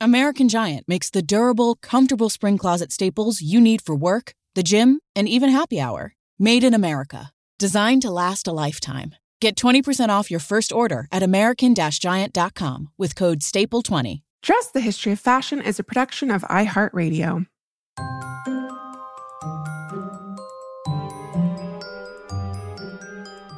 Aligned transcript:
American 0.00 0.48
Giant 0.48 0.86
makes 0.86 1.10
the 1.10 1.22
durable, 1.22 1.74
comfortable 1.74 2.30
spring 2.30 2.56
closet 2.56 2.92
staples 2.92 3.40
you 3.40 3.60
need 3.60 3.82
for 3.82 3.96
work, 3.96 4.32
the 4.54 4.62
gym, 4.62 5.00
and 5.16 5.28
even 5.28 5.50
happy 5.50 5.80
hour. 5.80 6.14
Made 6.38 6.62
in 6.62 6.72
America. 6.72 7.32
Designed 7.58 8.02
to 8.02 8.10
last 8.10 8.46
a 8.46 8.52
lifetime. 8.52 9.16
Get 9.40 9.56
20% 9.56 10.08
off 10.08 10.30
your 10.30 10.38
first 10.38 10.72
order 10.72 11.08
at 11.10 11.24
American 11.24 11.74
Giant.com 11.74 12.90
with 12.96 13.16
code 13.16 13.40
STAPLE20. 13.40 14.22
Dressed 14.40 14.72
the 14.72 14.80
History 14.80 15.10
of 15.10 15.18
Fashion 15.18 15.60
is 15.60 15.80
a 15.80 15.84
production 15.84 16.30
of 16.30 16.42
iHeartRadio. 16.42 17.46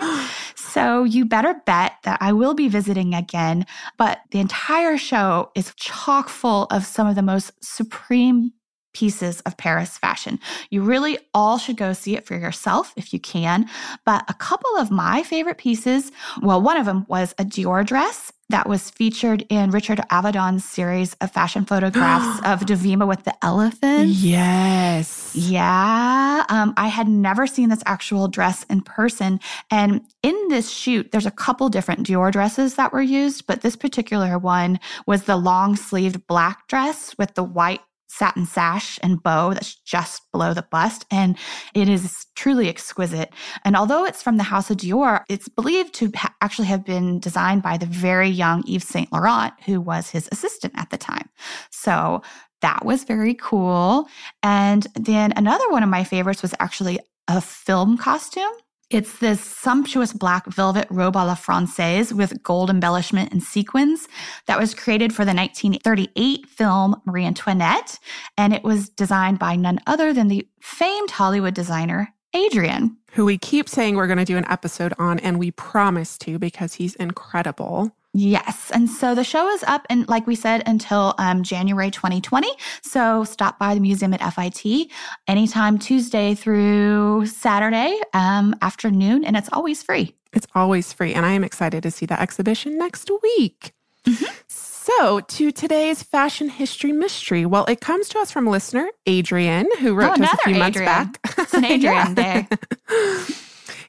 So 0.55 1.03
you 1.03 1.25
better 1.25 1.61
bet 1.67 1.95
that 2.05 2.19
I 2.21 2.33
will 2.33 2.55
be 2.55 2.69
visiting 2.69 3.13
again, 3.13 3.67
but 3.99 4.21
the 4.31 4.39
entire 4.39 4.97
show 4.97 5.51
is 5.57 5.75
chock 5.75 6.29
full 6.29 6.65
of 6.71 6.87
some 6.87 7.09
of 7.09 7.17
the 7.17 7.23
most 7.23 7.51
supreme 7.61 8.53
pieces 8.94 9.41
of 9.43 9.56
Paris 9.56 9.99
fashion. 9.99 10.41
You 10.71 10.82
really 10.82 11.19
all 11.34 11.59
should 11.59 11.77
go 11.77 11.93
see 11.93 12.16
it 12.16 12.25
for 12.25 12.34
yourself 12.37 12.93
if 12.97 13.12
you 13.12 13.21
can. 13.21 13.69
But 14.05 14.25
a 14.28 14.34
couple 14.34 14.77
of 14.77 14.91
my 14.91 15.22
favorite 15.22 15.59
pieces, 15.59 16.10
well, 16.41 16.62
one 16.62 16.77
of 16.77 16.87
them 16.87 17.04
was 17.09 17.34
a 17.38 17.44
Dior 17.44 17.84
dress 17.84 18.33
that 18.50 18.69
was 18.69 18.91
featured 18.91 19.44
in 19.49 19.71
Richard 19.71 19.99
Avedon's 20.10 20.65
series 20.65 21.15
of 21.21 21.31
fashion 21.31 21.65
photographs 21.65 22.38
of 22.44 22.60
Dovima 22.60 23.06
with 23.06 23.25
the 23.25 23.34
elephant. 23.44 24.09
Yes. 24.09 25.34
Yeah. 25.34 26.44
Um, 26.49 26.75
I 26.77 26.88
had 26.88 27.09
never 27.09 27.47
seen 27.47 27.71
this 27.71 27.83
actual 27.87 28.28
dress 28.28 28.65
in 28.65 28.83
person. 28.83 29.41
And 29.71 30.03
in 30.22 30.49
this 30.49 30.71
shoot, 30.71 31.10
there's 31.10 31.27
a 31.27 31.31
couple 31.31 31.69
different 31.69 32.06
Dior 32.06 32.31
dresses 32.31 32.75
that 32.75 32.93
were 32.93 33.03
used, 33.03 33.47
but 33.47 33.62
this 33.62 33.77
particular 33.77 34.38
one 34.38 34.78
was 35.06 35.25
the 35.25 35.37
long 35.37 35.75
sleeved 35.77 36.27
black 36.27 36.69
dress 36.69 37.16
with 37.19 37.34
the 37.34 37.44
white 37.44 37.81
satin 38.17 38.47
sash 38.47 38.99
and 39.03 39.23
bow 39.23 39.53
that's 39.53 39.75
just 39.75 40.23
below 40.33 40.55
the 40.55 40.67
bust. 40.71 41.05
And 41.11 41.37
it 41.75 41.89
is 41.89 42.27
truly 42.37 42.69
exquisite. 42.69 43.33
And 43.65 43.77
although 43.77 44.05
it's 44.05 44.23
from 44.23 44.37
the 44.37 44.43
House 44.43 44.71
of 44.71 44.77
Dior, 44.77 45.25
it's 45.29 45.49
believed 45.49 45.95
to 45.95 46.11
ha- 46.15 46.35
actually 46.41 46.69
have 46.69 46.85
been 46.85 47.19
designed 47.19 47.63
by 47.63 47.77
the 47.77 47.87
very 47.87 48.29
young 48.29 48.63
Yves 48.69 48.87
Saint 48.87 49.13
Laurent, 49.13 49.53
who 49.65 49.81
was 49.81 50.11
his 50.11 50.29
assistant 50.31 50.75
at 50.77 50.91
the 50.91 50.97
time. 50.97 51.29
So 51.71 52.23
that 52.61 52.85
was 52.85 53.05
very 53.05 53.35
cool. 53.35 54.07
And 54.43 54.87
then 54.95 55.33
another 55.37 55.69
one 55.71 55.83
of 55.83 55.89
my 55.89 56.05
favorites 56.05 56.43
was 56.43 56.55
actually 56.61 56.99
a 57.29 57.41
film 57.41 57.99
costume. 57.99 58.53
It's 58.94 59.19
this 59.19 59.41
sumptuous 59.41 60.12
black 60.12 60.47
velvet 60.47 60.87
robe 60.88 61.16
a 61.16 61.27
la 61.27 61.34
Francaise 61.34 62.15
with 62.15 62.41
gold 62.44 62.71
embellishment 62.71 63.32
and 63.32 63.43
sequins 63.43 64.06
that 64.47 64.56
was 64.56 64.72
created 64.72 65.12
for 65.12 65.25
the 65.25 65.34
1938 65.34 66.49
film 66.49 67.03
Marie 67.04 67.25
Antoinette. 67.25 67.99
And 68.38 68.53
it 68.53 68.62
was 68.62 68.88
designed 68.88 69.41
by 69.41 69.56
none 69.56 69.81
other 69.88 70.12
than 70.12 70.28
the 70.28 70.47
famed 70.60 71.10
Hollywood 71.10 71.54
designer 71.54 72.15
Adrian. 72.34 72.97
Who 73.15 73.25
we 73.25 73.37
keep 73.37 73.69
saying 73.69 73.97
we're 73.97 74.06
going 74.06 74.19
to 74.19 74.25
do 74.25 74.37
an 74.37 74.49
episode 74.49 74.94
on, 74.97 75.19
and 75.19 75.41
we 75.41 75.50
promise 75.50 76.16
to 76.19 76.38
because 76.38 76.75
he's 76.75 76.94
incredible. 76.94 77.97
Yes. 78.17 78.71
And 78.73 78.89
so 78.89 79.17
the 79.17 79.25
show 79.25 79.49
is 79.51 79.65
up 79.65 79.87
and 79.91 80.09
like 80.09 80.27
we 80.29 80.37
said 80.37 80.63
until 80.67 81.17
um, 81.19 81.43
January 81.43 81.91
2020. 81.91 82.49
So 82.83 83.25
stop 83.25 83.59
by 83.59 83.75
the 83.75 83.81
museum 83.81 84.15
at 84.15 84.21
FIT 84.33 84.89
anytime 85.27 85.79
Tuesday 85.79 86.37
through 86.37 87.27
Saturday 87.27 87.99
um, 88.13 88.55
afternoon, 88.63 89.25
and 89.25 89.37
it's 89.37 89.49
always 89.53 89.83
free. 89.83 90.15
It's 90.33 90.47
always 90.55 90.93
free. 90.93 91.13
And 91.13 91.27
I 91.27 91.33
am 91.33 91.43
excited 91.43 91.83
to 91.83 91.91
see 91.91 92.07
the 92.07 92.21
exhibition 92.21 92.79
next 92.79 93.11
week. 93.23 93.73
Mm-hmm. 94.07 94.33
So, 94.47 95.21
to 95.21 95.51
today's 95.51 96.03
fashion 96.03 96.51
history 96.51 96.93
mystery. 96.93 97.47
Well, 97.47 97.65
it 97.65 97.81
comes 97.81 98.09
to 98.11 98.19
us 98.19 98.31
from 98.31 98.47
listener 98.47 98.87
Adrian, 99.07 99.67
who 99.81 99.95
wrote 99.95 100.13
oh, 100.13 100.17
to 100.17 100.25
us 100.25 100.35
a 100.35 100.37
few 100.37 100.57
Adrian. 100.57 100.59
months 100.59 100.79
back. 100.79 101.39
It's 101.39 101.55
an 101.55 101.65
Adrian 101.75 102.15
day. 102.15 102.47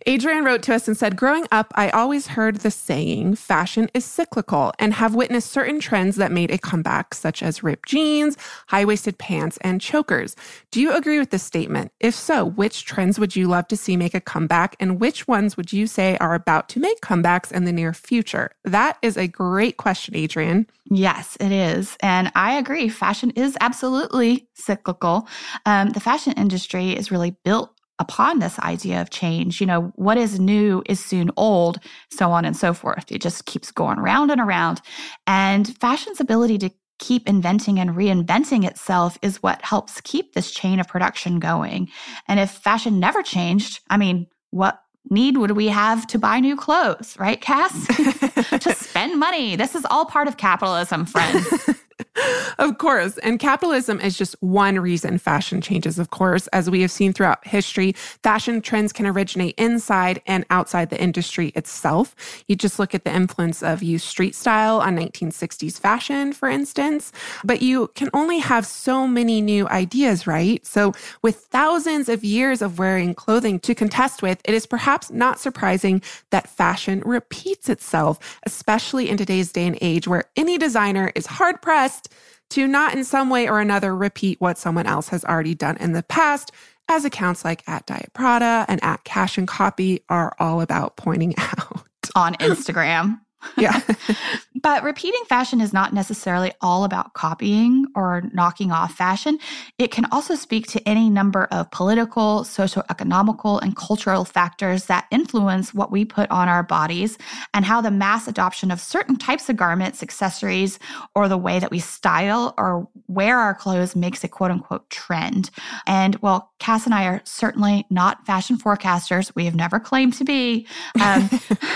Adrian 0.08 0.44
wrote 0.44 0.62
to 0.62 0.76
us 0.76 0.88
and 0.88 0.96
said, 0.96 1.16
Growing 1.16 1.48
up, 1.52 1.72
I 1.74 1.90
always 1.90 2.28
heard 2.28 2.58
the 2.58 2.70
saying, 2.70 3.36
fashion 3.36 3.90
is 3.96 4.06
cyclical, 4.06 4.72
and 4.78 4.94
have 4.94 5.16
witnessed 5.16 5.50
certain 5.52 5.80
trends 5.80 6.16
that 6.18 6.32
made 6.32 6.52
a 6.52 6.60
comeback, 6.60 7.16
such 7.16 7.42
as 7.42 7.64
ripped 7.64 7.90
jeans, 7.90 8.38
high 8.68 8.86
waisted 8.86 9.18
pants, 9.18 9.58
and 9.62 9.82
chokers. 9.82 10.36
Do 10.70 10.80
you 10.80 10.94
agree 10.94 11.18
with 11.18 11.32
this 11.32 11.42
statement? 11.42 11.92
If 12.00 12.14
so, 12.14 12.46
which 12.46 12.86
trends 12.86 13.18
would 13.18 13.36
you 13.36 13.48
love 13.48 13.68
to 13.70 13.78
see 13.78 13.98
make 13.98 14.14
a 14.14 14.22
comeback, 14.22 14.76
and 14.80 15.00
which 15.00 15.28
ones 15.28 15.58
would 15.58 15.74
you 15.74 15.88
say 15.88 16.18
are 16.20 16.36
about 16.36 16.70
to 16.70 16.80
make 16.80 17.02
comebacks 17.02 17.52
in 17.52 17.66
the 17.66 17.74
near 17.74 17.92
future? 17.92 18.52
That 18.64 19.00
is 19.02 19.18
a 19.18 19.28
great 19.28 19.78
question, 19.78 20.16
Adrian. 20.16 20.68
Yes, 20.92 21.36
it 21.40 21.52
is. 21.52 21.98
And 22.02 22.32
I 22.36 22.58
agree. 22.58 22.90
Fashion 22.90 23.32
is 23.32 23.58
absolutely 23.60 24.48
cyclical. 24.54 25.28
Um, 25.66 25.90
the 25.90 26.00
fashion 26.00 26.34
industry 26.34 26.92
is 26.92 27.10
really 27.10 27.32
built 27.44 27.75
upon 28.00 28.40
this 28.40 28.60
idea 28.60 29.02
of 29.02 29.10
change. 29.10 29.62
You 29.62 29.68
know, 29.68 29.94
what 29.96 30.18
is 30.18 30.40
new 30.40 30.84
is 30.86 31.04
soon 31.04 31.32
old, 31.38 31.80
so 32.10 32.32
on 32.32 32.46
and 32.46 32.56
so 32.56 32.74
forth. 32.74 33.12
It 33.12 33.22
just 33.22 33.46
keeps 33.46 33.72
going 33.72 34.00
round 34.00 34.32
and 34.32 34.42
around. 34.42 34.82
And 35.28 35.78
fashion's 35.78 36.20
ability 36.20 36.58
to 36.60 36.72
keep 37.00 37.28
inventing 37.28 37.80
and 37.80 37.92
reinventing 37.92 38.66
itself 38.66 39.18
is 39.22 39.44
what 39.44 39.62
helps 39.62 40.00
keep 40.02 40.34
this 40.34 40.52
chain 40.52 40.80
of 40.80 40.88
production 40.88 41.40
going. 41.40 41.90
And 42.28 42.40
if 42.40 42.52
fashion 42.52 43.00
never 43.00 43.22
changed, 43.22 43.82
I 43.90 43.98
mean, 43.98 44.28
what 44.52 44.82
need 45.10 45.38
would 45.38 45.52
we 45.52 45.68
have 45.68 46.08
to 46.08 46.18
buy 46.18 46.40
new 46.40 46.56
clothes, 46.56 47.16
right, 47.20 47.40
Cass? 47.40 47.88
to 48.60 48.74
spend 48.74 49.20
money. 49.20 49.56
This 49.56 49.76
is 49.76 49.86
all 49.90 50.06
part 50.06 50.28
of 50.28 50.38
capitalism, 50.38 51.06
friends. 51.06 51.70
of 52.60 52.78
course. 52.78 53.18
And 53.20 53.40
capitalism 53.40 54.00
is 54.00 54.18
just 54.18 54.36
one 54.42 54.80
reason 54.80 55.18
fashion 55.18 55.62
changes, 55.62 56.00
of 56.00 56.10
course. 56.10 56.48
As 56.48 56.70
we 56.70 56.82
have 56.82 56.92
seen 56.92 57.14
throughout 57.14 57.46
history, 57.46 57.94
fashion 58.24 58.62
trends 58.62 58.94
can 58.94 59.06
originate 59.06 59.56
inside 59.58 60.22
and 60.26 60.46
outside 60.50 60.90
the 60.90 61.02
industry 61.02 61.50
itself. 61.56 62.16
You 62.48 62.56
just 62.56 62.80
look 62.80 62.96
at 62.96 63.04
the 63.04 63.14
influence 63.14 63.62
of 63.62 63.84
youth 63.84 64.02
street 64.02 64.36
style 64.36 64.80
on 64.80 64.96
1960s 64.98 65.80
fashion, 65.80 66.34
for 66.34 66.50
instance. 66.50 67.12
But 67.44 67.62
you 67.62 67.90
can 67.96 68.10
only 68.14 68.40
have 68.40 68.66
so 68.66 69.08
many 69.08 69.42
new 69.42 69.68
ideas, 69.68 70.28
right? 70.28 70.66
So, 70.66 70.94
with 71.22 71.38
thousands 71.38 72.10
of 72.10 72.24
years 72.24 72.62
of 72.62 72.80
wearing 72.80 73.14
clothing 73.14 73.60
to 73.62 73.76
contest 73.76 74.22
with, 74.22 74.42
it 74.46 74.54
is 74.54 74.66
perhaps 74.66 75.12
not 75.12 75.40
surprising 75.40 76.02
that 76.30 76.50
fashion 76.50 77.02
repeats 77.06 77.70
itself, 77.70 78.40
especially 78.46 79.10
in 79.10 79.18
today's 79.18 79.52
day 79.52 79.68
and 79.68 79.78
age 79.82 80.08
where 80.08 80.26
any 80.36 80.58
designer 80.58 81.12
is 81.16 81.26
hard 81.26 81.62
pressed 81.62 82.05
to 82.52 82.68
not 82.68 82.94
in 82.94 83.04
some 83.04 83.30
way 83.30 83.50
or 83.50 83.60
another 83.60 83.96
repeat 83.96 84.40
what 84.40 84.58
someone 84.58 84.86
else 84.86 85.10
has 85.10 85.26
already 85.26 85.56
done 85.56 85.78
in 85.78 85.94
the 85.94 86.04
past, 86.04 86.52
as 86.88 87.06
accounts 87.06 87.44
like 87.44 87.68
at 87.68 87.86
Diet 87.86 88.12
Prada 88.14 88.66
and 88.68 88.84
at 88.84 89.04
Cash 89.04 89.38
and 89.38 89.48
Copy 89.48 90.04
are 90.10 90.36
all 90.40 90.62
about 90.62 90.96
pointing 90.98 91.34
out. 91.38 91.84
On 92.16 92.36
Instagram. 92.36 93.20
Yeah. 93.58 93.80
but 94.62 94.84
repeating 94.84 95.24
fashion 95.28 95.62
is 95.62 95.74
not 95.74 95.94
necessarily 95.94 96.54
all 96.62 96.84
about 96.84 97.14
copying 97.14 97.86
or 97.96 98.24
knocking 98.34 98.72
off 98.72 98.94
fashion. 98.94 99.38
It 99.78 99.92
can 99.92 100.06
also 100.12 100.36
speak 100.36 100.68
to 100.68 100.88
any 100.88 101.10
number 101.10 101.46
of 101.46 101.70
political, 101.72 102.42
socioeconomical, 102.42 103.62
and 103.62 103.76
cultural 103.76 104.26
factors 104.26 104.86
that 104.86 105.06
influence 105.12 105.74
what 105.74 105.92
we 105.92 106.06
put 106.06 106.30
on 106.32 106.48
our 106.48 106.64
bodies 106.64 107.18
and 107.54 107.66
how 107.66 107.82
the 107.82 107.92
mass 107.92 108.28
adoption 108.28 108.72
of 108.72 108.80
certain 108.80 109.18
types 109.18 109.50
of 109.50 109.56
garments, 109.56 110.02
accessories, 110.02 110.80
or 111.14 111.28
the 111.28 111.38
way 111.38 111.60
that 111.60 111.72
we 111.72 111.80
style 111.80 112.54
or 112.58 112.88
wear 113.08 113.38
our 113.40 113.54
clothes 113.54 113.96
makes 113.96 114.24
a 114.24 114.28
quote 114.28 114.52
unquote 114.52 114.90
trend. 114.90 115.50
And 115.86 116.16
well, 116.18 116.52
Cass 116.60 116.86
and 116.86 116.94
I 116.94 117.06
are 117.06 117.22
certainly 117.26 117.86
not 117.90 118.26
fashion 118.26 118.58
forecasters. 118.58 119.32
We 119.36 119.46
have 119.46 119.56
never 119.56 119.80
claimed 119.80 120.14
to 120.16 120.24
be. 120.24 120.68
Um, 121.02 121.30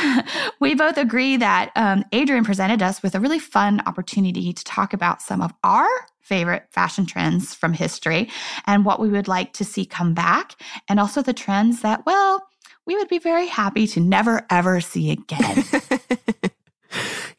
we 0.59 0.73
both 0.73 0.97
agree 0.97 1.37
that 1.37 1.58
that, 1.59 1.71
um, 1.75 2.03
Adrian 2.11 2.43
presented 2.43 2.81
us 2.81 3.03
with 3.03 3.15
a 3.15 3.19
really 3.19 3.39
fun 3.39 3.81
opportunity 3.85 4.53
to 4.53 4.63
talk 4.63 4.93
about 4.93 5.21
some 5.21 5.41
of 5.41 5.51
our 5.63 5.87
favorite 6.21 6.65
fashion 6.71 7.05
trends 7.05 7.55
from 7.55 7.73
history 7.73 8.29
and 8.67 8.85
what 8.85 8.99
we 8.99 9.09
would 9.09 9.27
like 9.27 9.53
to 9.53 9.65
see 9.65 9.85
come 9.85 10.13
back, 10.13 10.55
and 10.87 10.99
also 10.99 11.21
the 11.21 11.33
trends 11.33 11.81
that, 11.81 12.05
well, 12.05 12.47
we 12.85 12.95
would 12.95 13.07
be 13.07 13.19
very 13.19 13.47
happy 13.47 13.87
to 13.87 13.99
never 13.99 14.45
ever 14.49 14.79
see 14.79 15.11
again. 15.11 15.63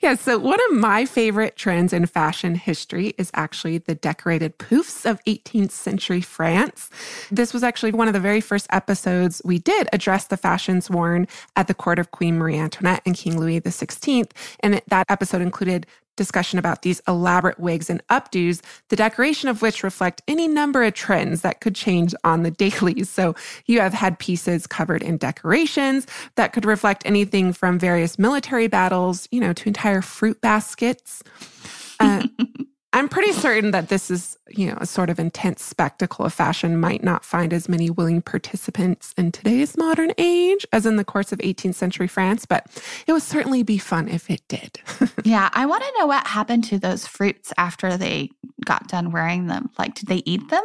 Yeah, 0.00 0.14
so 0.14 0.38
one 0.38 0.58
of 0.70 0.78
my 0.78 1.04
favorite 1.04 1.56
trends 1.56 1.92
in 1.92 2.06
fashion 2.06 2.54
history 2.54 3.12
is 3.18 3.30
actually 3.34 3.76
the 3.76 3.94
decorated 3.94 4.56
poufs 4.56 5.04
of 5.04 5.22
18th 5.24 5.72
century 5.72 6.22
France. 6.22 6.88
This 7.30 7.52
was 7.52 7.62
actually 7.62 7.92
one 7.92 8.08
of 8.08 8.14
the 8.14 8.20
very 8.20 8.40
first 8.40 8.66
episodes 8.70 9.42
we 9.44 9.58
did 9.58 9.90
address 9.92 10.26
the 10.26 10.38
fashions 10.38 10.88
worn 10.88 11.28
at 11.54 11.66
the 11.66 11.74
court 11.74 11.98
of 11.98 12.12
Queen 12.12 12.38
Marie 12.38 12.56
Antoinette 12.56 13.02
and 13.04 13.14
King 13.14 13.38
Louis 13.38 13.60
XVI. 13.60 14.30
And 14.60 14.80
that 14.88 15.04
episode 15.10 15.42
included 15.42 15.86
discussion 16.16 16.58
about 16.58 16.82
these 16.82 17.00
elaborate 17.08 17.58
wigs 17.58 17.88
and 17.88 18.06
updos, 18.08 18.60
the 18.88 18.96
decoration 18.96 19.48
of 19.48 19.62
which 19.62 19.82
reflect 19.82 20.22
any 20.28 20.46
number 20.46 20.82
of 20.82 20.94
trends 20.94 21.42
that 21.42 21.60
could 21.60 21.74
change 21.74 22.14
on 22.24 22.42
the 22.42 22.50
dailies. 22.62 23.08
So 23.08 23.34
you 23.66 23.80
have 23.80 23.94
had 23.94 24.18
pieces 24.18 24.66
covered 24.66 25.02
in 25.02 25.16
decorations 25.16 26.06
that 26.36 26.52
could 26.52 26.64
reflect 26.64 27.02
anything 27.06 27.52
from 27.52 27.78
various 27.78 28.18
military 28.18 28.66
battles, 28.66 29.28
you 29.30 29.40
know, 29.40 29.52
to 29.52 29.68
entire 29.68 30.02
fruit 30.02 30.40
baskets. 30.40 31.22
Uh, 31.98 32.26
I'm 32.92 33.08
pretty 33.08 33.32
certain 33.32 33.70
that 33.70 33.88
this 33.88 34.10
is, 34.10 34.36
you 34.48 34.66
know, 34.66 34.76
a 34.80 34.86
sort 34.86 35.10
of 35.10 35.20
intense 35.20 35.62
spectacle 35.62 36.24
of 36.24 36.34
fashion 36.34 36.80
might 36.80 37.04
not 37.04 37.24
find 37.24 37.52
as 37.52 37.68
many 37.68 37.88
willing 37.88 38.20
participants 38.20 39.14
in 39.16 39.30
today's 39.30 39.76
modern 39.76 40.12
age 40.18 40.66
as 40.72 40.86
in 40.86 40.96
the 40.96 41.04
course 41.04 41.30
of 41.30 41.38
18th 41.38 41.76
century 41.76 42.08
France, 42.08 42.46
but 42.46 42.66
it 43.06 43.12
would 43.12 43.22
certainly 43.22 43.62
be 43.62 43.78
fun 43.78 44.08
if 44.08 44.28
it 44.28 44.42
did. 44.48 44.80
yeah, 45.24 45.50
I 45.52 45.66
want 45.66 45.84
to 45.84 45.94
know 45.98 46.06
what 46.06 46.26
happened 46.26 46.64
to 46.64 46.78
those 46.78 47.06
fruits 47.06 47.52
after 47.56 47.96
they 47.96 48.30
got 48.64 48.88
done 48.88 49.12
wearing 49.12 49.46
them. 49.46 49.70
Like, 49.78 49.94
did 49.94 50.08
they 50.08 50.22
eat 50.26 50.48
them? 50.48 50.64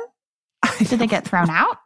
Did 0.79 0.99
they 0.99 1.07
get 1.07 1.27
thrown 1.27 1.49
out? 1.51 1.77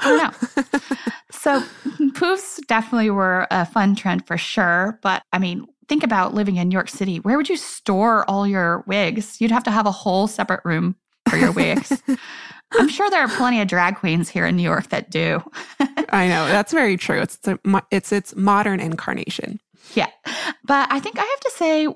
I 0.00 0.08
don't 0.08 0.18
know. 0.18 0.78
so, 1.30 1.60
poofs 2.12 2.58
definitely 2.66 3.10
were 3.10 3.46
a 3.50 3.66
fun 3.66 3.94
trend 3.94 4.26
for 4.26 4.38
sure. 4.38 4.98
But 5.02 5.22
I 5.32 5.38
mean, 5.38 5.66
think 5.88 6.02
about 6.02 6.34
living 6.34 6.56
in 6.56 6.68
New 6.68 6.74
York 6.74 6.88
City. 6.88 7.18
Where 7.20 7.36
would 7.36 7.48
you 7.48 7.56
store 7.56 8.28
all 8.28 8.46
your 8.46 8.84
wigs? 8.86 9.40
You'd 9.40 9.50
have 9.50 9.64
to 9.64 9.70
have 9.70 9.86
a 9.86 9.92
whole 9.92 10.26
separate 10.26 10.60
room 10.64 10.96
for 11.28 11.36
your 11.36 11.52
wigs. 11.52 12.02
I'm 12.72 12.88
sure 12.88 13.08
there 13.10 13.22
are 13.22 13.28
plenty 13.28 13.60
of 13.60 13.68
drag 13.68 13.96
queens 13.96 14.28
here 14.28 14.46
in 14.46 14.56
New 14.56 14.62
York 14.62 14.88
that 14.88 15.10
do. 15.10 15.42
I 16.10 16.26
know 16.28 16.46
that's 16.46 16.72
very 16.72 16.96
true. 16.96 17.20
It's 17.20 17.38
it's 17.90 18.12
its 18.12 18.34
modern 18.34 18.80
incarnation. 18.80 19.60
Yeah, 19.94 20.10
but 20.64 20.90
I 20.90 20.98
think 20.98 21.18
I 21.18 21.24
have 21.24 21.40
to 21.40 21.50
say 21.54 21.86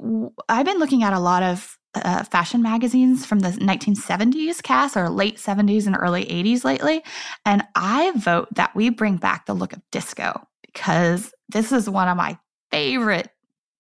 I've 0.49 0.67
been 0.67 0.79
looking 0.79 1.03
at 1.03 1.13
a 1.13 1.19
lot 1.19 1.43
of 1.43 1.77
uh, 1.95 2.23
fashion 2.23 2.63
magazines 2.63 3.27
from 3.27 3.41
the 3.41 3.49
1970s, 3.49 4.63
Cass 4.63 4.97
or 4.97 5.11
late 5.11 5.39
70s 5.39 5.89
and 5.89 5.97
early 5.99 6.25
80s 6.25 6.63
lately, 6.63 7.03
and 7.45 7.65
I 7.75 8.13
vote 8.13 8.49
that 8.55 8.77
we 8.77 8.91
bring 8.91 9.17
back 9.17 9.47
the 9.47 9.55
look 9.55 9.73
of 9.73 9.83
disco 9.91 10.41
because 10.67 11.35
this 11.49 11.73
is 11.73 11.91
one 11.91 12.07
of 12.07 12.17
my 12.17 12.39
favorite 12.71 13.29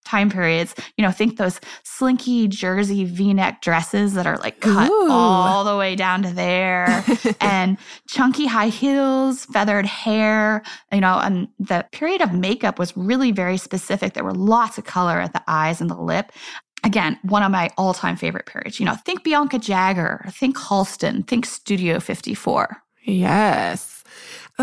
time 0.04 0.30
periods. 0.30 0.74
You 0.96 1.04
know, 1.04 1.10
think 1.10 1.36
those 1.36 1.60
slinky 1.84 2.48
jersey 2.48 3.04
v-neck 3.04 3.62
dresses 3.62 4.14
that 4.14 4.26
are 4.26 4.38
like 4.38 4.60
cut 4.60 4.90
Ooh. 4.90 5.10
all 5.10 5.64
the 5.64 5.76
way 5.76 5.94
down 5.96 6.22
to 6.22 6.30
there 6.30 7.04
and 7.40 7.78
chunky 8.08 8.46
high 8.46 8.68
heels, 8.68 9.44
feathered 9.46 9.86
hair, 9.86 10.62
you 10.92 11.00
know, 11.00 11.18
and 11.18 11.48
the 11.58 11.86
period 11.92 12.22
of 12.22 12.32
makeup 12.32 12.78
was 12.78 12.96
really 12.96 13.32
very 13.32 13.56
specific. 13.56 14.14
There 14.14 14.24
were 14.24 14.34
lots 14.34 14.78
of 14.78 14.84
color 14.84 15.20
at 15.20 15.32
the 15.32 15.42
eyes 15.46 15.80
and 15.80 15.90
the 15.90 16.00
lip. 16.00 16.32
Again, 16.82 17.18
one 17.22 17.42
of 17.42 17.52
my 17.52 17.68
all-time 17.76 18.16
favorite 18.16 18.46
periods. 18.46 18.80
You 18.80 18.86
know, 18.86 18.94
think 18.94 19.22
Bianca 19.22 19.58
Jagger, 19.58 20.24
think 20.30 20.56
Halston, 20.56 21.26
think 21.26 21.44
Studio 21.44 22.00
54. 22.00 22.82
Yes. 23.02 24.02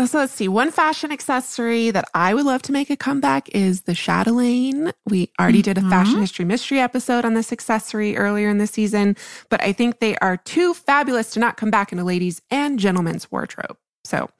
So 0.06 0.18
let's 0.18 0.32
see. 0.32 0.46
One 0.46 0.70
fashion 0.70 1.10
accessory 1.10 1.90
that 1.90 2.04
I 2.14 2.32
would 2.32 2.46
love 2.46 2.62
to 2.62 2.72
make 2.72 2.88
a 2.88 2.96
comeback 2.96 3.48
is 3.50 3.82
the 3.82 3.94
chatelaine. 3.94 4.92
We 5.06 5.32
already 5.40 5.60
did 5.60 5.76
a 5.76 5.80
fashion 5.82 6.14
mm-hmm. 6.14 6.20
history 6.20 6.44
mystery 6.44 6.78
episode 6.78 7.24
on 7.24 7.34
this 7.34 7.52
accessory 7.52 8.16
earlier 8.16 8.48
in 8.48 8.58
the 8.58 8.68
season, 8.68 9.16
but 9.50 9.60
I 9.60 9.72
think 9.72 9.98
they 9.98 10.16
are 10.18 10.36
too 10.36 10.72
fabulous 10.72 11.30
to 11.32 11.40
not 11.40 11.56
come 11.56 11.70
back 11.70 11.92
in 11.92 11.98
a 11.98 12.04
ladies' 12.04 12.40
and 12.50 12.78
gentlemen's 12.78 13.30
wardrobe. 13.32 13.76
So, 14.04 14.30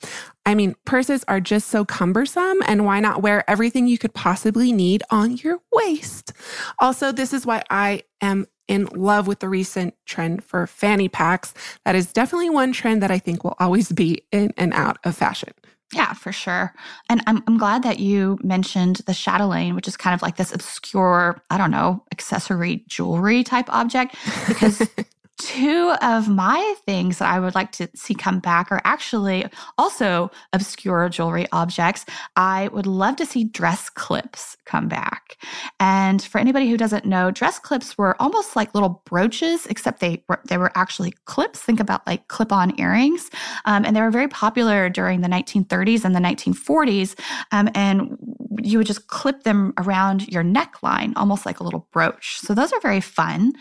I 0.46 0.54
mean, 0.54 0.76
purses 0.86 1.24
are 1.28 1.40
just 1.40 1.68
so 1.68 1.84
cumbersome, 1.84 2.58
and 2.66 2.86
why 2.86 3.00
not 3.00 3.20
wear 3.20 3.48
everything 3.50 3.86
you 3.86 3.98
could 3.98 4.14
possibly 4.14 4.72
need 4.72 5.02
on 5.10 5.36
your 5.36 5.58
waist? 5.72 6.32
Also, 6.78 7.12
this 7.12 7.34
is 7.34 7.44
why 7.44 7.64
I 7.68 8.04
am 8.20 8.46
in 8.68 8.86
love 8.94 9.26
with 9.26 9.40
the 9.40 9.48
recent 9.48 9.94
trend 10.06 10.44
for 10.44 10.66
fanny 10.66 11.08
packs. 11.08 11.54
That 11.84 11.94
is 11.94 12.12
definitely 12.12 12.50
one 12.50 12.72
trend 12.72 13.02
that 13.02 13.10
I 13.10 13.18
think 13.18 13.42
will 13.42 13.56
always 13.58 13.90
be 13.90 14.22
in 14.30 14.52
and 14.56 14.72
out 14.74 14.98
of 15.04 15.16
fashion. 15.16 15.52
Yeah, 15.94 16.12
for 16.12 16.32
sure. 16.32 16.74
And 17.08 17.22
I'm, 17.26 17.42
I'm 17.46 17.56
glad 17.56 17.82
that 17.84 17.98
you 17.98 18.38
mentioned 18.42 18.96
the 19.06 19.14
chatelaine, 19.14 19.74
which 19.74 19.88
is 19.88 19.96
kind 19.96 20.14
of 20.14 20.20
like 20.20 20.36
this 20.36 20.52
obscure, 20.52 21.42
I 21.48 21.56
don't 21.56 21.70
know, 21.70 22.04
accessory 22.12 22.84
jewelry 22.86 23.42
type 23.42 23.72
object, 23.72 24.14
because 24.46 24.86
Two 25.38 25.94
of 26.02 26.28
my 26.28 26.74
things 26.84 27.18
that 27.18 27.32
I 27.32 27.38
would 27.38 27.54
like 27.54 27.70
to 27.72 27.88
see 27.94 28.14
come 28.14 28.40
back 28.40 28.72
are 28.72 28.80
actually 28.84 29.46
also 29.76 30.30
obscure 30.52 31.08
jewelry 31.08 31.46
objects. 31.52 32.04
I 32.34 32.68
would 32.68 32.86
love 32.86 33.16
to 33.16 33.26
see 33.26 33.44
dress 33.44 33.88
clips 33.88 34.56
come 34.64 34.88
back. 34.88 35.36
And 35.78 36.20
for 36.20 36.38
anybody 36.38 36.68
who 36.68 36.76
doesn't 36.76 37.04
know, 37.04 37.30
dress 37.30 37.58
clips 37.60 37.96
were 37.96 38.20
almost 38.20 38.56
like 38.56 38.74
little 38.74 39.02
brooches, 39.04 39.66
except 39.66 40.00
they 40.00 40.24
were, 40.28 40.40
they 40.48 40.58
were 40.58 40.72
actually 40.74 41.14
clips. 41.26 41.60
Think 41.60 41.78
about 41.78 42.06
like 42.06 42.26
clip 42.26 42.52
on 42.52 42.78
earrings. 42.80 43.30
Um, 43.64 43.84
and 43.84 43.94
they 43.94 44.00
were 44.00 44.10
very 44.10 44.28
popular 44.28 44.88
during 44.90 45.20
the 45.20 45.28
1930s 45.28 46.04
and 46.04 46.16
the 46.16 46.20
1940s. 46.20 47.18
Um, 47.52 47.70
and 47.74 48.18
you 48.62 48.78
would 48.78 48.86
just 48.86 49.06
clip 49.06 49.44
them 49.44 49.72
around 49.78 50.28
your 50.28 50.42
neckline, 50.42 51.12
almost 51.16 51.46
like 51.46 51.60
a 51.60 51.64
little 51.64 51.86
brooch. 51.92 52.38
So 52.40 52.54
those 52.54 52.72
are 52.72 52.80
very 52.80 53.00
fun. 53.00 53.52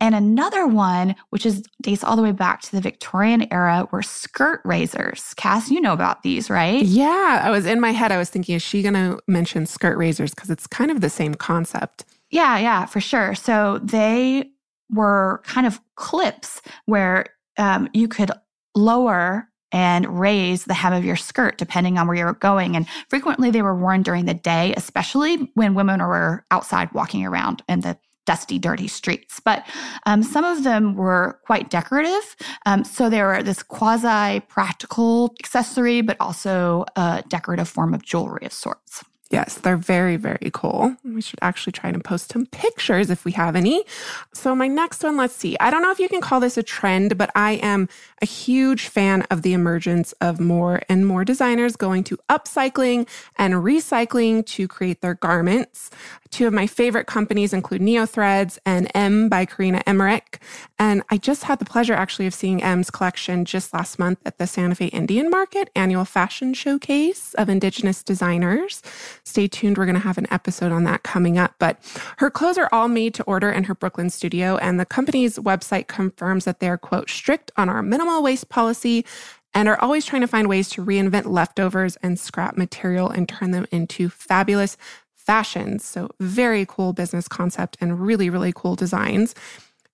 And 0.00 0.14
another 0.14 0.66
one 0.66 1.14
which 1.36 1.44
is 1.44 1.62
dates 1.82 2.02
all 2.02 2.16
the 2.16 2.22
way 2.22 2.32
back 2.32 2.62
to 2.62 2.72
the 2.72 2.80
Victorian 2.80 3.46
era, 3.52 3.86
were 3.92 4.00
skirt 4.00 4.62
razors. 4.64 5.34
Cass, 5.36 5.70
you 5.70 5.82
know 5.82 5.92
about 5.92 6.22
these, 6.22 6.48
right? 6.48 6.82
Yeah, 6.82 7.42
I 7.44 7.50
was 7.50 7.66
in 7.66 7.78
my 7.78 7.90
head. 7.90 8.10
I 8.10 8.16
was 8.16 8.30
thinking, 8.30 8.54
is 8.54 8.62
she 8.62 8.80
going 8.80 8.94
to 8.94 9.20
mention 9.28 9.66
skirt 9.66 9.98
razors 9.98 10.34
because 10.34 10.48
it's 10.48 10.66
kind 10.66 10.90
of 10.90 11.02
the 11.02 11.10
same 11.10 11.34
concept? 11.34 12.06
Yeah, 12.30 12.56
yeah, 12.56 12.86
for 12.86 13.02
sure. 13.02 13.34
So 13.34 13.80
they 13.82 14.48
were 14.88 15.42
kind 15.44 15.66
of 15.66 15.78
clips 15.96 16.62
where 16.86 17.26
um, 17.58 17.90
you 17.92 18.08
could 18.08 18.30
lower 18.74 19.46
and 19.72 20.18
raise 20.18 20.64
the 20.64 20.72
hem 20.72 20.94
of 20.94 21.04
your 21.04 21.16
skirt 21.16 21.58
depending 21.58 21.98
on 21.98 22.06
where 22.06 22.16
you're 22.16 22.32
going. 22.32 22.76
And 22.76 22.88
frequently 23.10 23.50
they 23.50 23.60
were 23.60 23.76
worn 23.76 24.02
during 24.02 24.24
the 24.24 24.32
day, 24.32 24.72
especially 24.74 25.50
when 25.52 25.74
women 25.74 26.00
were 26.00 26.46
outside 26.50 26.90
walking 26.92 27.26
around 27.26 27.62
in 27.68 27.80
the 27.80 27.98
dusty, 28.26 28.58
dirty 28.58 28.88
streets. 28.88 29.40
But 29.40 29.66
um, 30.04 30.22
some 30.22 30.44
of 30.44 30.64
them 30.64 30.94
were 30.94 31.40
quite 31.46 31.70
decorative. 31.70 32.36
Um, 32.66 32.84
so 32.84 33.08
they 33.08 33.22
were 33.22 33.42
this 33.42 33.62
quasi 33.62 34.40
practical 34.40 35.34
accessory, 35.40 36.02
but 36.02 36.16
also 36.20 36.84
a 36.96 37.24
decorative 37.28 37.68
form 37.68 37.94
of 37.94 38.02
jewelry 38.02 38.44
of 38.44 38.52
sorts. 38.52 39.04
Yes, 39.30 39.56
they're 39.56 39.76
very, 39.76 40.16
very 40.16 40.50
cool. 40.52 40.96
We 41.04 41.20
should 41.20 41.40
actually 41.42 41.72
try 41.72 41.90
and 41.90 42.04
post 42.04 42.32
some 42.32 42.46
pictures 42.46 43.10
if 43.10 43.24
we 43.24 43.32
have 43.32 43.56
any. 43.56 43.84
So, 44.32 44.54
my 44.54 44.68
next 44.68 45.02
one, 45.02 45.16
let's 45.16 45.34
see. 45.34 45.56
I 45.58 45.70
don't 45.70 45.82
know 45.82 45.90
if 45.90 45.98
you 45.98 46.08
can 46.08 46.20
call 46.20 46.38
this 46.38 46.56
a 46.56 46.62
trend, 46.62 47.18
but 47.18 47.30
I 47.34 47.52
am 47.54 47.88
a 48.22 48.26
huge 48.26 48.86
fan 48.86 49.22
of 49.22 49.42
the 49.42 49.52
emergence 49.52 50.12
of 50.20 50.38
more 50.38 50.80
and 50.88 51.06
more 51.06 51.24
designers 51.24 51.74
going 51.74 52.04
to 52.04 52.18
upcycling 52.30 53.08
and 53.36 53.54
recycling 53.54 54.46
to 54.46 54.68
create 54.68 55.00
their 55.00 55.14
garments. 55.14 55.90
Two 56.30 56.46
of 56.46 56.52
my 56.52 56.66
favorite 56.66 57.06
companies 57.06 57.52
include 57.52 57.80
NeoThreads 57.80 58.58
and 58.66 58.90
M 58.94 59.28
by 59.28 59.46
Korina 59.46 59.82
Emmerich. 59.86 60.40
And 60.78 61.02
I 61.08 61.18
just 61.18 61.44
had 61.44 61.58
the 61.58 61.64
pleasure 61.64 61.94
actually 61.94 62.26
of 62.26 62.34
seeing 62.34 62.62
M's 62.62 62.90
collection 62.90 63.44
just 63.44 63.72
last 63.72 63.98
month 63.98 64.18
at 64.26 64.38
the 64.38 64.46
Santa 64.46 64.74
Fe 64.74 64.86
Indian 64.86 65.30
Market 65.30 65.70
annual 65.74 66.04
fashion 66.04 66.52
showcase 66.54 67.34
of 67.34 67.48
Indigenous 67.48 68.02
designers. 68.02 68.82
Stay 69.26 69.48
tuned. 69.48 69.76
We're 69.76 69.86
going 69.86 69.96
to 69.96 70.00
have 70.00 70.18
an 70.18 70.28
episode 70.30 70.70
on 70.70 70.84
that 70.84 71.02
coming 71.02 71.36
up. 71.36 71.54
But 71.58 71.78
her 72.18 72.30
clothes 72.30 72.58
are 72.58 72.68
all 72.70 72.86
made 72.86 73.12
to 73.14 73.24
order 73.24 73.50
in 73.50 73.64
her 73.64 73.74
Brooklyn 73.74 74.08
studio. 74.08 74.56
And 74.58 74.78
the 74.78 74.86
company's 74.86 75.36
website 75.36 75.88
confirms 75.88 76.44
that 76.44 76.60
they're, 76.60 76.78
quote, 76.78 77.10
strict 77.10 77.50
on 77.56 77.68
our 77.68 77.82
minimal 77.82 78.22
waste 78.22 78.48
policy 78.48 79.04
and 79.52 79.68
are 79.68 79.80
always 79.80 80.04
trying 80.04 80.22
to 80.22 80.28
find 80.28 80.48
ways 80.48 80.68
to 80.70 80.84
reinvent 80.84 81.26
leftovers 81.26 81.96
and 82.02 82.20
scrap 82.20 82.56
material 82.56 83.10
and 83.10 83.28
turn 83.28 83.50
them 83.50 83.66
into 83.72 84.08
fabulous 84.08 84.76
fashions. 85.14 85.84
So, 85.84 86.10
very 86.20 86.64
cool 86.64 86.92
business 86.92 87.26
concept 87.26 87.76
and 87.80 88.00
really, 88.00 88.30
really 88.30 88.52
cool 88.54 88.76
designs. 88.76 89.34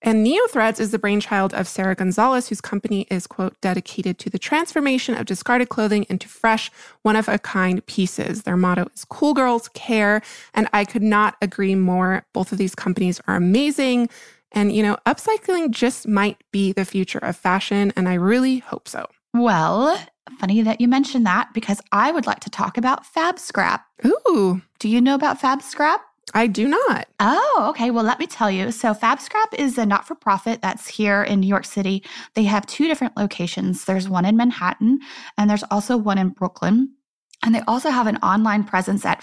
And 0.05 0.25
NeoThreads 0.25 0.81
is 0.81 0.91
the 0.91 0.99
brainchild 0.99 1.53
of 1.53 1.65
Sarah 1.65 1.95
Gonzalez, 1.95 2.49
whose 2.49 2.59
company 2.59 3.07
is, 3.09 3.25
quote, 3.25 3.59
dedicated 3.61 4.19
to 4.19 4.29
the 4.29 4.37
transformation 4.37 5.15
of 5.15 5.25
discarded 5.25 5.69
clothing 5.69 6.05
into 6.09 6.27
fresh, 6.27 6.69
one 7.03 7.15
of 7.15 7.29
a 7.29 7.39
kind 7.39 7.83
pieces. 7.85 8.43
Their 8.43 8.57
motto 8.57 8.89
is 8.93 9.05
Cool 9.05 9.33
Girls 9.33 9.69
Care. 9.69 10.21
And 10.53 10.67
I 10.73 10.83
could 10.83 11.03
not 11.03 11.37
agree 11.41 11.75
more. 11.75 12.25
Both 12.33 12.51
of 12.51 12.57
these 12.57 12.75
companies 12.75 13.21
are 13.27 13.35
amazing. 13.35 14.09
And, 14.51 14.75
you 14.75 14.83
know, 14.83 14.97
upcycling 15.05 15.71
just 15.71 16.05
might 16.05 16.37
be 16.51 16.73
the 16.73 16.85
future 16.85 17.19
of 17.19 17.37
fashion. 17.37 17.93
And 17.95 18.09
I 18.09 18.15
really 18.15 18.59
hope 18.59 18.89
so. 18.89 19.07
Well, 19.33 19.97
funny 20.39 20.61
that 20.61 20.81
you 20.81 20.87
mentioned 20.89 21.25
that 21.25 21.53
because 21.53 21.81
I 21.91 22.11
would 22.11 22.27
like 22.27 22.41
to 22.41 22.49
talk 22.49 22.77
about 22.77 23.05
Fab 23.05 23.39
Scrap. 23.39 23.85
Ooh. 24.05 24.61
Do 24.79 24.89
you 24.89 24.99
know 24.99 25.15
about 25.15 25.39
Fab 25.39 25.61
Scrap? 25.61 26.01
I 26.33 26.47
do 26.47 26.67
not. 26.67 27.07
Oh, 27.19 27.67
okay. 27.69 27.91
Well, 27.91 28.03
let 28.03 28.19
me 28.19 28.25
tell 28.25 28.49
you. 28.49 28.71
So, 28.71 28.93
Fab 28.93 29.21
Scrap 29.21 29.53
is 29.53 29.77
a 29.77 29.85
not 29.85 30.07
for 30.07 30.15
profit 30.15 30.61
that's 30.61 30.87
here 30.87 31.23
in 31.23 31.39
New 31.39 31.47
York 31.47 31.65
City. 31.65 32.03
They 32.33 32.43
have 32.45 32.65
two 32.65 32.87
different 32.87 33.15
locations 33.17 33.85
there's 33.85 34.09
one 34.09 34.25
in 34.25 34.35
Manhattan, 34.35 34.99
and 35.37 35.49
there's 35.49 35.63
also 35.69 35.95
one 35.95 36.17
in 36.17 36.29
Brooklyn. 36.29 36.93
And 37.45 37.53
they 37.53 37.61
also 37.67 37.89
have 37.89 38.07
an 38.07 38.17
online 38.17 38.63
presence 38.63 39.05
at 39.05 39.21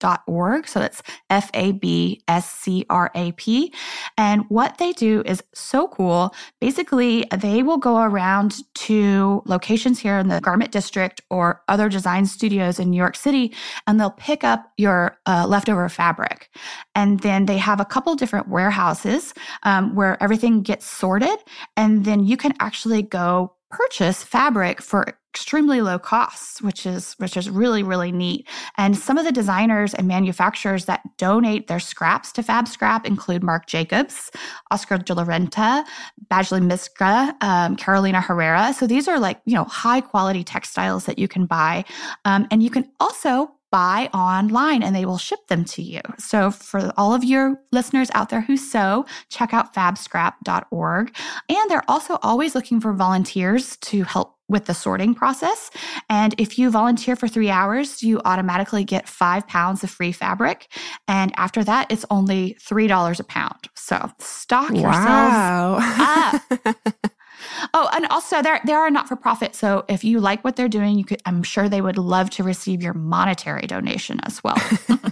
fabscrap.org. 0.00 0.68
So 0.68 0.80
that's 0.80 1.02
F 1.30 1.50
A 1.54 1.72
B 1.72 2.22
S 2.28 2.50
C 2.50 2.84
R 2.90 3.10
A 3.14 3.32
P. 3.32 3.72
And 4.16 4.44
what 4.48 4.78
they 4.78 4.92
do 4.92 5.22
is 5.26 5.42
so 5.54 5.88
cool. 5.88 6.34
Basically, 6.60 7.26
they 7.36 7.62
will 7.62 7.78
go 7.78 7.98
around 7.98 8.56
to 8.74 9.42
locations 9.46 9.98
here 9.98 10.18
in 10.18 10.28
the 10.28 10.40
garment 10.40 10.72
district 10.72 11.20
or 11.30 11.62
other 11.68 11.88
design 11.88 12.26
studios 12.26 12.78
in 12.78 12.90
New 12.90 12.96
York 12.96 13.16
City, 13.16 13.54
and 13.86 13.98
they'll 13.98 14.10
pick 14.10 14.44
up 14.44 14.72
your 14.76 15.18
uh, 15.26 15.46
leftover 15.46 15.88
fabric. 15.88 16.50
And 16.94 17.20
then 17.20 17.46
they 17.46 17.58
have 17.58 17.80
a 17.80 17.84
couple 17.84 18.14
different 18.14 18.48
warehouses 18.48 19.34
um, 19.62 19.94
where 19.94 20.22
everything 20.22 20.62
gets 20.62 20.86
sorted. 20.86 21.38
And 21.76 22.04
then 22.04 22.24
you 22.24 22.36
can 22.36 22.54
actually 22.60 23.02
go 23.02 23.55
purchase 23.76 24.22
fabric 24.22 24.80
for 24.80 25.18
extremely 25.34 25.82
low 25.82 25.98
costs, 25.98 26.62
which 26.62 26.86
is 26.86 27.12
which 27.18 27.36
is 27.36 27.50
really 27.50 27.82
really 27.82 28.10
neat. 28.10 28.48
And 28.78 28.96
some 28.96 29.18
of 29.18 29.26
the 29.26 29.32
designers 29.32 29.92
and 29.92 30.08
manufacturers 30.08 30.86
that 30.86 31.02
donate 31.18 31.66
their 31.66 31.78
scraps 31.78 32.32
to 32.32 32.42
Fab 32.42 32.66
Scrap 32.68 33.06
include 33.06 33.42
Marc 33.42 33.66
Jacobs, 33.66 34.30
Oscar 34.70 34.96
de 34.96 35.12
la 35.12 35.24
Renta, 35.24 35.84
Badgley 36.30 36.62
Mischka, 36.62 37.34
um, 37.42 37.76
Carolina 37.76 38.22
Herrera. 38.22 38.72
So 38.72 38.86
these 38.86 39.08
are 39.08 39.20
like 39.20 39.40
you 39.44 39.54
know 39.54 39.64
high 39.64 40.00
quality 40.00 40.42
textiles 40.42 41.04
that 41.04 41.18
you 41.18 41.28
can 41.28 41.44
buy, 41.44 41.84
um, 42.24 42.46
and 42.50 42.62
you 42.62 42.70
can 42.70 42.90
also 42.98 43.52
buy 43.76 44.08
online 44.14 44.82
and 44.82 44.96
they 44.96 45.04
will 45.04 45.18
ship 45.18 45.48
them 45.48 45.62
to 45.62 45.82
you. 45.82 46.00
So 46.16 46.50
for 46.50 46.94
all 46.96 47.12
of 47.12 47.22
your 47.22 47.60
listeners 47.72 48.08
out 48.14 48.30
there 48.30 48.40
who 48.40 48.56
sew, 48.56 49.04
check 49.28 49.52
out 49.52 49.74
fabscrap.org. 49.74 51.14
And 51.50 51.70
they're 51.70 51.84
also 51.86 52.18
always 52.22 52.54
looking 52.54 52.80
for 52.80 52.94
volunteers 52.94 53.76
to 53.88 54.02
help 54.04 54.34
with 54.48 54.64
the 54.64 54.72
sorting 54.72 55.14
process. 55.14 55.70
And 56.08 56.34
if 56.38 56.58
you 56.58 56.70
volunteer 56.70 57.16
for 57.16 57.28
three 57.28 57.50
hours, 57.50 58.02
you 58.02 58.18
automatically 58.24 58.82
get 58.82 59.06
five 59.06 59.46
pounds 59.46 59.84
of 59.84 59.90
free 59.90 60.12
fabric. 60.12 60.72
And 61.06 61.34
after 61.36 61.62
that, 61.64 61.92
it's 61.92 62.06
only 62.10 62.56
$3 62.66 63.20
a 63.20 63.24
pound. 63.24 63.68
So 63.74 64.10
stock 64.20 64.70
wow. 64.70 65.78
yourselves 66.40 66.64
up. 66.64 67.12
Oh, 67.74 67.88
and 67.92 68.06
also 68.06 68.42
they're 68.42 68.60
they 68.64 68.72
are 68.72 68.90
not 68.90 69.08
for 69.08 69.16
profit. 69.16 69.54
So 69.54 69.84
if 69.88 70.04
you 70.04 70.20
like 70.20 70.44
what 70.44 70.56
they're 70.56 70.68
doing, 70.68 70.98
you 70.98 71.04
could 71.04 71.22
I'm 71.26 71.42
sure 71.42 71.68
they 71.68 71.80
would 71.80 71.98
love 71.98 72.30
to 72.30 72.42
receive 72.42 72.82
your 72.82 72.94
monetary 72.94 73.66
donation 73.66 74.20
as 74.24 74.42
well. 74.42 74.56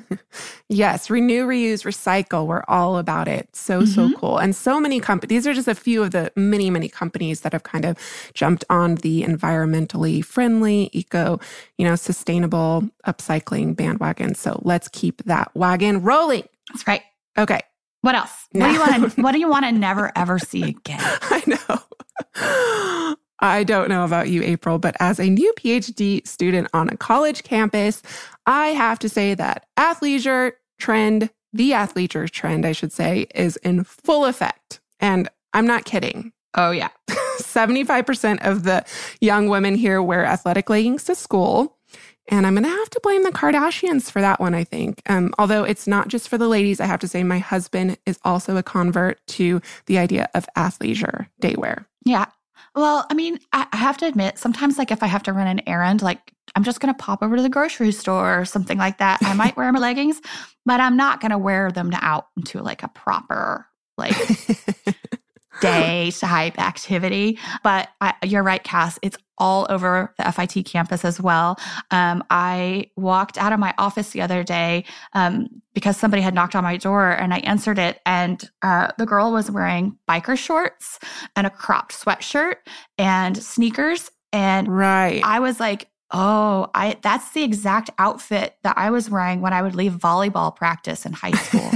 yes, 0.69 1.11
renew, 1.11 1.47
reuse, 1.47 1.85
recycle. 1.85 2.47
We're 2.47 2.65
all 2.69 2.99
about 2.99 3.29
it. 3.29 3.55
So 3.55 3.83
mm-hmm. 3.83 3.93
so 3.93 4.17
cool. 4.19 4.39
And 4.39 4.55
so 4.55 4.81
many 4.81 5.01
companies. 5.01 5.29
These 5.29 5.47
are 5.47 5.55
just 5.55 5.69
a 5.69 5.75
few 5.75 6.03
of 6.03 6.11
the 6.11 6.33
many 6.37 6.71
many 6.71 6.89
companies 6.89 7.41
that 7.41 7.53
have 7.53 7.63
kind 7.63 7.85
of 7.85 7.99
jumped 8.35 8.65
on 8.71 8.97
the 8.97 9.23
environmentally 9.23 10.25
friendly, 10.25 10.91
eco, 10.93 11.41
you 11.79 11.87
know, 11.87 11.97
sustainable 11.97 12.89
upcycling 13.07 13.77
bandwagon. 13.77 14.35
So 14.35 14.61
let's 14.65 14.89
keep 14.89 15.23
that 15.25 15.51
wagon 15.55 16.03
rolling. 16.03 16.45
That's 16.69 16.87
right. 16.87 17.03
Okay. 17.37 17.61
What 18.05 18.17
else? 18.17 18.49
What 18.53 18.67
do 18.67 18.73
you 18.75 18.81
want 18.81 19.13
to 19.13 19.23
what 19.23 19.33
do 19.33 19.39
you 19.39 19.49
want 19.49 19.65
to 19.65 19.73
never 19.73 20.13
ever 20.15 20.39
see 20.39 20.63
again? 20.63 21.01
I 21.23 21.43
know. 21.47 23.15
I 23.41 23.65
don't 23.65 23.89
know 23.89 24.05
about 24.05 24.29
you, 24.29 24.43
April, 24.43 24.79
but 24.79 24.95
as 25.01 25.19
a 25.19 25.31
new 25.31 25.51
PhD 25.59 26.27
student 26.27 26.69
on 26.75 26.91
a 26.91 26.99
college 26.99 27.45
campus, 27.45 28.03
I 28.45 28.69
have 28.69 28.99
to 28.99 29.09
say 29.09 29.33
that 29.33 29.65
athleisure 29.79 30.53
trend, 30.79 31.31
the 31.55 31.71
athleisure 31.71 32.29
trend, 32.29 32.67
I 32.67 32.73
should 32.73 32.93
say, 32.93 33.27
is 33.35 33.57
in 33.57 33.85
full 33.85 34.27
effect. 34.27 34.81
And 35.01 35.31
I'm 35.55 35.67
not 35.67 35.87
kidding. 35.87 36.33
Oh, 36.55 36.73
yeah. 36.73 36.91
75% 37.39 38.47
of 38.47 38.65
the 38.65 38.85
young 39.23 39.49
women 39.49 39.77
here 39.77 40.03
wear 40.03 40.27
athletic 40.27 40.69
leggings 40.69 41.05
to 41.05 41.15
school. 41.15 41.79
And 42.29 42.47
I'm 42.47 42.55
going 42.55 42.65
to 42.65 42.71
have 42.71 42.91
to 42.91 43.01
blame 43.03 43.23
the 43.23 43.31
Kardashians 43.31 44.11
for 44.11 44.21
that 44.21 44.41
one, 44.41 44.55
I 44.55 44.65
think. 44.65 45.03
Um, 45.07 45.35
although 45.39 45.65
it's 45.65 45.87
not 45.87 46.09
just 46.09 46.29
for 46.29 46.39
the 46.39 46.49
ladies, 46.49 46.81
I 46.81 46.87
have 46.87 47.01
to 47.01 47.09
say 47.09 47.23
my 47.23 47.39
husband 47.39 47.99
is 48.07 48.19
also 48.25 48.57
a 48.57 48.63
convert 48.63 49.25
to 49.29 49.61
the 49.87 49.99
idea 49.99 50.29
of 50.35 50.47
athleisure 50.57 51.29
daywear. 51.43 51.85
Yeah. 52.05 52.27
Well, 52.75 53.07
I 53.11 53.15
mean, 53.15 53.39
I 53.53 53.67
have 53.73 53.99
to 53.99 54.07
admit, 54.07 54.39
sometimes, 54.39 54.79
like 54.79 54.91
if 54.91 55.03
I 55.03 55.07
have 55.07 55.23
to 55.25 55.33
run 55.33 55.47
an 55.47 55.61
errand, 55.69 56.03
like 56.03 56.33
I'm 56.57 56.65
just 56.65 56.81
going 56.81 56.93
to 56.93 56.99
pop 56.99 57.23
over 57.23 57.37
to 57.37 57.43
the 57.43 57.49
grocery 57.49 57.93
store 57.93 58.41
or 58.41 58.45
something 58.45 58.79
like 58.79 58.99
that. 58.99 59.21
I 59.23 59.35
might 59.35 59.57
wear 59.57 59.71
my 59.73 59.79
leggings, 59.79 60.21
but 60.65 60.81
I'm 60.81 60.97
not 60.97 61.21
going 61.21 61.31
to 61.31 61.39
wear 61.39 61.71
them 61.71 61.93
out 61.95 62.29
into 62.37 62.63
like 62.63 62.83
a 62.83 62.89
proper, 62.89 63.67
like, 63.97 64.17
day 65.61 66.11
type 66.11 66.59
activity. 66.59 67.39
But 67.63 67.89
I, 68.01 68.15
you're 68.23 68.43
right, 68.43 68.63
Cass. 68.63 68.99
It's 69.03 69.17
all 69.39 69.67
over 69.69 70.15
the 70.17 70.31
FIT 70.31 70.65
campus 70.65 71.05
as 71.05 71.21
well. 71.21 71.59
Um, 71.91 72.23
I 72.31 72.91
walked 72.97 73.37
out 73.39 73.53
of 73.53 73.59
my 73.59 73.75
office 73.79 74.11
the 74.11 74.23
other 74.23 74.45
day 74.45 74.85
um, 75.13 75.49
because 75.75 75.97
somebody 75.97 76.23
had 76.23 76.35
knocked 76.35 76.55
on 76.55 76.63
my 76.63 76.77
door 76.77 77.11
and 77.11 77.35
I 77.35 77.39
answered 77.39 77.79
it. 77.79 78.01
And 78.07 78.49
uh, 78.63 78.89
the 78.99 79.07
girl 79.07 79.33
was 79.33 79.51
wearing 79.51 79.99
biker 80.09 80.39
shorts 80.39 80.99
and 81.35 81.47
a 81.47 81.51
cropped 81.51 81.93
sweatshirt 81.93 82.57
and 82.97 83.37
sneakers. 83.37 84.11
And 84.33 84.69
right. 84.69 85.23
I 85.25 85.41
was 85.41 85.61
like, 85.61 85.89
Oh, 86.11 86.71
I 86.75 86.97
that's 87.03 87.33
the 87.33 87.43
exact 87.43 87.91
outfit 87.99 88.57
that 88.63 88.79
I 88.79 88.91
was 88.91 89.11
wearing 89.11 89.41
when 89.41 89.53
I 89.53 89.63
would 89.63 89.75
leave 89.75 89.95
volleyball 89.95 90.55
practice 90.55 91.07
in 91.07 91.13
high 91.13 91.31
school. 91.33 91.71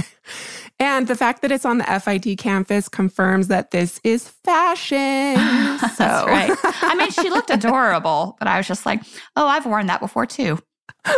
And 0.80 1.08
the 1.08 1.16
fact 1.16 1.42
that 1.42 1.50
it's 1.50 1.64
on 1.64 1.78
the 1.78 1.85
FIT 1.85 2.38
campus 2.38 2.88
confirms 2.88 3.49
that 3.49 3.73
this 3.73 4.00
is 4.04 4.28
fashion. 4.44 5.37
So. 5.99 6.04
That's 6.04 6.28
right. 6.28 6.75
I 6.82 6.94
mean, 6.94 7.11
she 7.11 7.28
looked 7.30 7.50
adorable, 7.58 8.37
but 8.38 8.47
I 8.47 8.56
was 8.58 8.68
just 8.68 8.87
like, 8.87 9.02
oh, 9.35 9.47
I've 9.47 9.66
worn 9.66 9.87
that 9.87 10.00
before 10.00 10.26
too. 10.26 10.58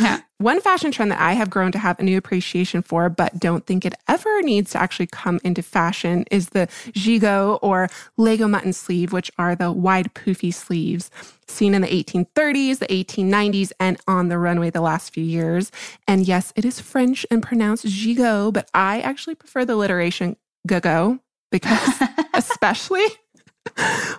yeah. 0.00 0.20
One 0.38 0.60
fashion 0.60 0.90
trend 0.90 1.12
that 1.12 1.20
I 1.20 1.34
have 1.34 1.48
grown 1.48 1.70
to 1.72 1.78
have 1.78 2.00
a 2.00 2.02
new 2.02 2.18
appreciation 2.18 2.82
for, 2.82 3.08
but 3.08 3.38
don't 3.38 3.64
think 3.66 3.84
it 3.84 3.94
ever 4.08 4.42
needs 4.42 4.72
to 4.72 4.78
actually 4.78 5.06
come 5.06 5.38
into 5.44 5.62
fashion, 5.62 6.24
is 6.30 6.48
the 6.48 6.66
gigot 6.90 7.60
or 7.62 7.88
leg-o'-mutton 8.16 8.74
sleeve, 8.74 9.12
which 9.12 9.30
are 9.38 9.54
the 9.54 9.70
wide 9.70 10.12
poofy 10.12 10.52
sleeves 10.52 11.10
seen 11.46 11.72
in 11.72 11.82
the 11.82 11.88
1830s, 11.88 12.78
the 12.78 12.86
1890s, 12.86 13.70
and 13.78 13.96
on 14.08 14.28
the 14.28 14.38
runway 14.38 14.70
the 14.70 14.80
last 14.80 15.14
few 15.14 15.24
years. 15.24 15.70
And 16.08 16.26
yes, 16.26 16.52
it 16.56 16.64
is 16.64 16.80
French 16.80 17.24
and 17.30 17.40
pronounced 17.40 17.86
gigot, 17.86 18.54
but 18.54 18.68
I 18.74 19.00
actually 19.02 19.36
prefer 19.36 19.64
the 19.64 19.74
alliteration 19.74 20.36
gago 20.68 21.20
because, 21.52 22.02
especially 22.34 23.06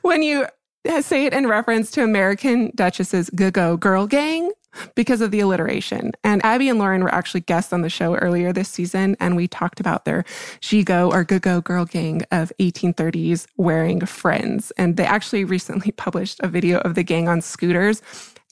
when 0.02 0.24
you 0.24 0.48
say 1.02 1.26
it 1.26 1.34
in 1.34 1.48
reference 1.48 1.92
to 1.92 2.04
American 2.04 2.72
Duchess's 2.76 3.30
Go 3.32 3.76
Girl 3.76 4.08
Gang 4.08 4.52
because 4.96 5.22
of 5.22 5.32
the 5.32 5.40
alliteration. 5.40 6.12
And 6.24 6.44
Abby 6.46 6.70
and 6.70 6.80
Lauren 6.80 7.04
were 7.04 7.14
actually 7.14 7.42
guests 7.42 7.74
on 7.74 7.82
the 7.82 7.90
show 7.90 8.16
earlier 8.16 8.54
this 8.54 8.70
season, 8.70 9.16
and 9.20 9.36
we 9.36 9.48
talked 9.48 9.80
about 9.80 10.06
their 10.06 10.24
Gigo 10.62 11.12
or 11.12 11.24
Go 11.24 11.62
Girl 11.62 11.86
Gang 11.86 12.24
of 12.32 12.52
1830s 12.60 13.48
wearing 13.58 14.06
friends. 14.06 14.72
And 14.78 14.98
they 14.98 15.06
actually 15.06 15.44
recently 15.56 15.92
published 15.92 16.40
a 16.42 16.48
video 16.48 16.80
of 16.80 16.96
the 16.96 17.04
gang 17.04 17.28
on 17.28 17.42
scooters. 17.42 18.02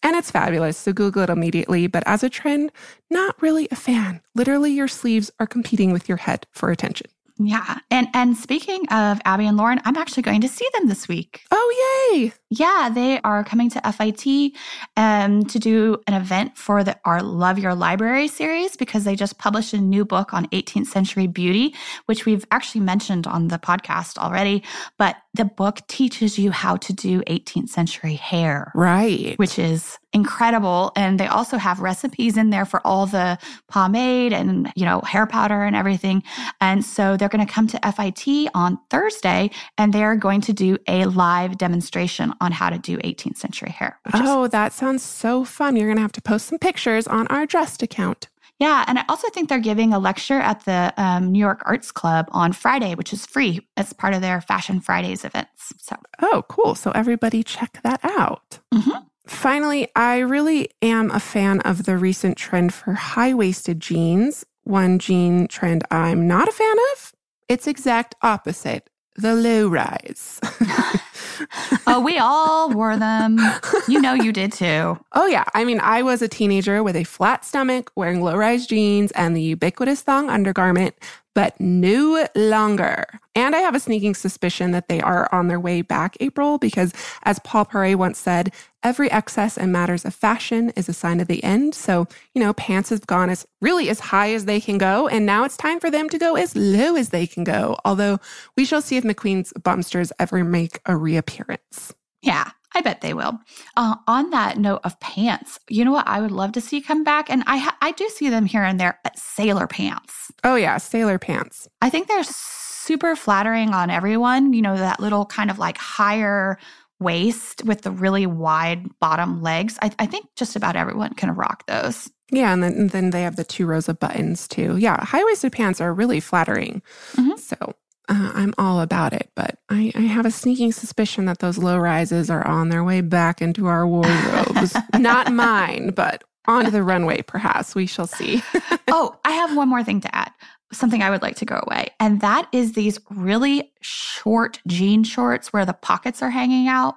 And 0.04 0.18
it's 0.18 0.32
fabulous, 0.32 0.78
so 0.78 0.92
Google 0.92 1.24
it 1.24 1.30
immediately. 1.30 1.88
But 1.88 2.04
as 2.06 2.24
a 2.24 2.30
trend, 2.30 2.74
not 3.10 3.42
really 3.42 3.70
a 3.72 3.76
fan. 3.76 4.22
Literally, 4.36 4.72
your 4.72 4.90
sleeves 4.90 5.32
are 5.40 5.48
competing 5.48 5.94
with 5.94 6.10
your 6.10 6.18
head 6.18 6.46
for 6.52 6.72
attention. 6.72 7.08
Yeah. 7.38 7.80
And 7.90 8.08
and 8.14 8.38
speaking 8.38 8.88
of 8.90 9.20
Abby 9.26 9.48
and 9.48 9.58
Lauren, 9.58 9.82
I'm 9.86 9.98
actually 9.98 10.24
going 10.24 10.42
to 10.42 10.48
see 10.48 10.68
them 10.74 10.88
this 10.88 11.08
week. 11.08 11.44
Oh, 11.52 12.12
yay. 12.12 12.34
Yeah, 12.50 12.90
they 12.94 13.20
are 13.22 13.44
coming 13.44 13.70
to 13.72 13.82
FIT 13.92 14.54
um, 14.96 15.44
to 15.46 15.60
do 15.60 15.98
an 16.08 16.14
event 16.14 16.58
for 16.58 16.84
the 16.84 16.98
our 17.06 17.24
Love 17.24 17.58
Your 17.58 17.74
Library 17.74 18.28
series 18.28 18.76
because 18.78 19.04
they 19.04 19.16
just 19.16 19.40
published 19.40 19.74
a 19.74 19.80
new 19.80 20.06
book 20.06 20.34
on 20.34 20.46
18th 20.48 20.88
century 20.88 21.28
beauty, 21.28 21.74
which 22.06 22.26
we've 22.26 22.46
actually 22.52 22.82
mentioned 22.82 23.26
on 23.26 23.48
the 23.48 23.58
podcast 23.58 24.18
already. 24.18 24.64
But 24.98 25.16
the 25.34 25.46
book 25.46 25.82
teaches 25.88 26.38
you 26.38 26.52
how 26.52 26.78
to 26.78 26.94
do 26.94 27.22
18th 27.24 27.70
century 27.70 28.16
hair. 28.16 28.72
Right. 28.76 29.38
Which 29.40 29.58
is 29.58 29.98
incredible. 30.14 30.92
And 30.96 31.20
they 31.20 31.28
also 31.28 31.58
have 31.58 31.80
recipes 31.80 32.38
in 32.38 32.50
there 32.50 32.66
for 32.66 32.80
all 32.86 33.06
the 33.06 33.38
pomade 33.68 34.34
and, 34.34 34.72
you 34.76 34.86
know, 34.86 35.02
hair 35.02 35.26
powder 35.26 35.64
and 35.64 35.76
everything. 35.76 36.24
And 36.62 36.86
so 36.86 37.18
they're 37.18 37.30
going 37.30 37.46
to 37.46 37.52
come 37.52 37.68
to 37.68 37.80
FIT 37.92 38.50
on 38.54 38.80
Thursday 38.90 39.50
and 39.78 39.92
they're 39.94 40.16
going 40.16 40.42
to 40.42 40.54
do 40.54 40.78
a 40.88 41.06
live 41.06 41.58
demonstration 41.58 42.34
on 42.42 42.52
how 42.52 42.70
to 42.70 42.78
do 42.78 42.98
18th 43.00 43.38
century 43.38 43.72
hair. 43.72 44.00
Oh, 44.14 44.46
is- 44.46 44.52
that 44.52 44.74
sounds 44.74 45.04
so 45.04 45.44
fun. 45.44 45.76
You're 45.76 45.88
going 45.88 45.98
to 45.98 46.02
have 46.04 46.12
to 46.14 46.22
post 46.22 46.48
some 46.48 46.60
pictures 46.60 47.08
on 47.08 47.28
our 47.28 47.46
Dressed 47.46 47.84
account. 47.84 48.30
Yeah. 48.60 48.86
And 48.88 49.00
I 49.00 49.04
also 49.10 49.28
think 49.30 49.50
they're 49.50 49.60
giving 49.60 49.94
a 49.94 50.00
lecture 50.00 50.40
at 50.40 50.64
the 50.66 50.94
um, 50.96 51.32
New 51.32 51.40
York 51.40 51.62
Arts 51.66 51.92
Club 51.92 52.28
on 52.32 52.54
Friday, 52.54 52.96
which 52.96 53.12
is 53.12 53.26
free. 53.26 53.68
as 53.76 53.92
part 53.94 54.14
of 54.14 54.22
their 54.22 54.40
Fashion 54.42 54.80
Fridays 54.80 55.26
events. 55.26 55.74
So, 55.80 55.96
oh, 56.22 56.46
cool. 56.48 56.76
So, 56.76 56.92
everybody 56.92 57.44
check 57.44 57.80
that 57.84 58.00
out. 58.04 58.60
Mm-hmm. 58.74 59.04
Finally, 59.26 59.88
I 59.96 60.20
really 60.20 60.70
am 60.82 61.10
a 61.12 61.20
fan 61.20 61.62
of 61.62 61.86
the 61.86 61.98
recent 61.98 62.38
trend 62.38 62.74
for 62.74 62.94
high 62.94 63.34
waisted 63.34 63.80
jeans. 63.80 64.46
One 64.64 65.00
jean 65.00 65.48
trend 65.48 65.84
I'm 65.92 66.28
not 66.28 66.48
a 66.48 66.52
fan 66.52 66.76
of. 66.94 67.14
It's 67.48 67.68
exact 67.68 68.16
opposite 68.22 68.90
the 69.16 69.36
low 69.36 69.68
rise. 69.68 70.40
oh, 71.88 72.02
we 72.04 72.18
all 72.18 72.70
wore 72.70 72.98
them. 72.98 73.40
You 73.88 74.02
know, 74.02 74.14
you 74.14 74.32
did 74.32 74.52
too. 74.52 74.98
Oh, 75.14 75.28
yeah. 75.28 75.44
I 75.54 75.66
mean, 75.66 75.80
I 75.82 76.02
was 76.02 76.22
a 76.22 76.28
teenager 76.28 76.82
with 76.82 76.96
a 76.96 77.04
flat 77.04 77.46
stomach, 77.46 77.92
wearing 77.96 78.22
low 78.22 78.36
rise 78.36 78.66
jeans 78.66 79.12
and 79.12 79.36
the 79.36 79.42
ubiquitous 79.42 80.02
thong 80.02 80.30
undergarment 80.30 80.96
but 81.34 81.60
no 81.60 82.28
longer. 82.36 83.06
And 83.36 83.56
I 83.56 83.60
have 83.60 83.76
a 83.76 83.80
sneaking 83.80 84.16
suspicion 84.16 84.72
that 84.72 84.88
they 84.88 85.02
are 85.02 85.28
on 85.34 85.48
their 85.48 85.60
way 85.60 85.82
back, 85.82 86.16
April, 86.20 86.58
because 86.58 86.94
as 87.24 87.40
Paul 87.40 87.66
Poiret 87.66 87.96
once 87.96 88.20
said, 88.20 88.54
every 88.84 89.10
excess 89.12 89.58
in 89.58 89.72
matters 89.72 90.06
of 90.06 90.14
fashion 90.14 90.72
is 90.76 90.88
a 90.88 90.94
sign 90.94 91.20
of 91.20 91.28
the 91.28 91.44
end. 91.44 91.74
So, 91.74 92.08
you 92.34 92.42
know, 92.42 92.54
pants 92.54 92.90
have 92.90 93.08
gone 93.08 93.30
as 93.30 93.48
really 93.62 93.90
as 93.90 94.00
high 94.00 94.34
as 94.34 94.46
they 94.46 94.60
can 94.60 94.78
go. 94.78 95.08
And 95.08 95.26
now 95.26 95.46
it's 95.46 95.58
time 95.58 95.80
for 95.80 95.90
them 95.90 96.10
to 96.10 96.18
go 96.20 96.36
as 96.36 96.56
low 96.56 96.96
as 96.96 97.10
they 97.10 97.26
can 97.26 97.44
go. 97.44 97.78
Although 97.86 98.20
we 98.56 98.66
shall 98.66 98.82
see 98.82 98.98
if 98.98 99.04
McQueen's 99.04 99.54
bumsters 99.54 100.12
ever 100.20 100.44
make 100.44 100.80
a 100.86 100.96
reappearance. 100.96 101.94
Yeah, 102.22 102.52
I 102.76 102.82
bet 102.82 103.02
they 103.02 103.14
will. 103.14 103.40
Uh, 103.76 103.96
on 104.08 104.30
that 104.32 104.58
note 104.58 104.82
of 104.84 105.00
pants, 105.00 105.60
you 105.70 105.86
know 105.86 105.92
what 105.92 106.08
I 106.08 106.22
would 106.22 106.32
love 106.32 106.54
to 106.54 106.62
see 106.62 106.82
come 106.82 107.04
back, 107.04 107.30
and 107.30 107.44
I 107.48 107.58
ha- 107.58 107.78
I 107.82 107.92
do 107.92 108.08
see 108.10 108.30
them 108.30 108.46
here 108.46 108.64
and 108.64 108.80
there, 108.80 109.00
but 109.04 109.18
sailor 109.18 109.68
pants. 109.68 110.32
Oh 110.44 110.56
yeah, 110.56 110.78
sailor 110.78 111.20
pants. 111.20 111.68
I 111.82 111.90
think 111.90 112.08
they're 112.08 112.24
super 112.24 113.16
flattering 113.16 113.74
on 113.74 113.90
everyone. 113.90 114.54
You 114.54 114.62
know 114.62 114.78
that 114.78 115.00
little 115.00 115.26
kind 115.26 115.50
of 115.52 115.60
like 115.60 115.78
higher 115.78 116.58
waist 117.00 117.64
with 117.66 117.82
the 117.82 117.92
really 117.92 118.26
wide 118.26 118.88
bottom 119.00 119.42
legs. 119.42 119.78
I, 119.82 119.92
I 120.00 120.06
think 120.06 120.28
just 120.36 120.56
about 120.56 120.76
everyone 120.76 121.14
can 121.14 121.36
rock 121.36 121.66
those. 121.68 122.10
Yeah, 122.32 122.54
and 122.54 122.64
then, 122.64 122.74
and 122.74 122.90
then 122.90 123.10
they 123.12 123.22
have 123.24 123.36
the 123.36 123.44
two 123.44 123.66
rows 123.66 123.90
of 123.90 124.00
buttons 124.00 124.48
too. 124.48 124.78
Yeah, 124.78 125.04
high 125.04 125.24
waisted 125.24 125.52
pants 125.52 125.82
are 125.82 125.94
really 125.94 126.20
flattering. 126.20 126.82
Mm-hmm. 127.16 127.38
So 127.38 127.76
uh, 128.10 128.32
I'm 128.34 128.54
all 128.58 128.82
about 128.82 129.14
it, 129.14 129.30
but 129.36 129.58
I, 129.70 129.92
I, 129.96 130.02
have 130.02 130.26
a 130.26 130.32
sneaking 130.32 130.74
suspicion 130.74 131.24
that 131.26 131.40
those 131.40 131.58
low 131.58 131.78
rises 131.78 132.30
are 132.30 132.46
on 132.46 132.68
their 132.68 132.84
way 132.84 133.00
back 133.00 133.42
into 133.42 133.68
our 133.68 133.88
wardrobes. 133.88 134.76
Not 135.00 135.32
mine, 135.32 135.92
but 135.96 136.24
onto 136.46 136.70
the 136.70 136.84
runway, 136.84 137.22
perhaps. 137.22 137.76
We 137.76 137.86
shall 137.86 138.08
see. 138.08 138.44
oh, 138.90 139.18
I 139.24 139.32
have 139.32 139.56
one 139.56 139.70
more 139.70 139.86
thing 139.86 140.02
to 140.02 140.14
add. 140.14 140.32
Something 140.74 141.02
I 141.02 141.10
would 141.12 141.22
like 141.22 141.38
to 141.38 141.46
go 141.46 141.64
away. 141.66 141.88
And 142.00 142.20
that 142.20 142.50
is 142.52 142.74
these 142.74 143.00
really 143.10 143.72
short 143.82 144.60
jean 144.68 145.06
shorts 145.06 145.54
where 145.54 145.66
the 145.66 145.74
pockets 145.74 146.22
are 146.22 146.30
hanging 146.30 146.68
out. 146.68 146.96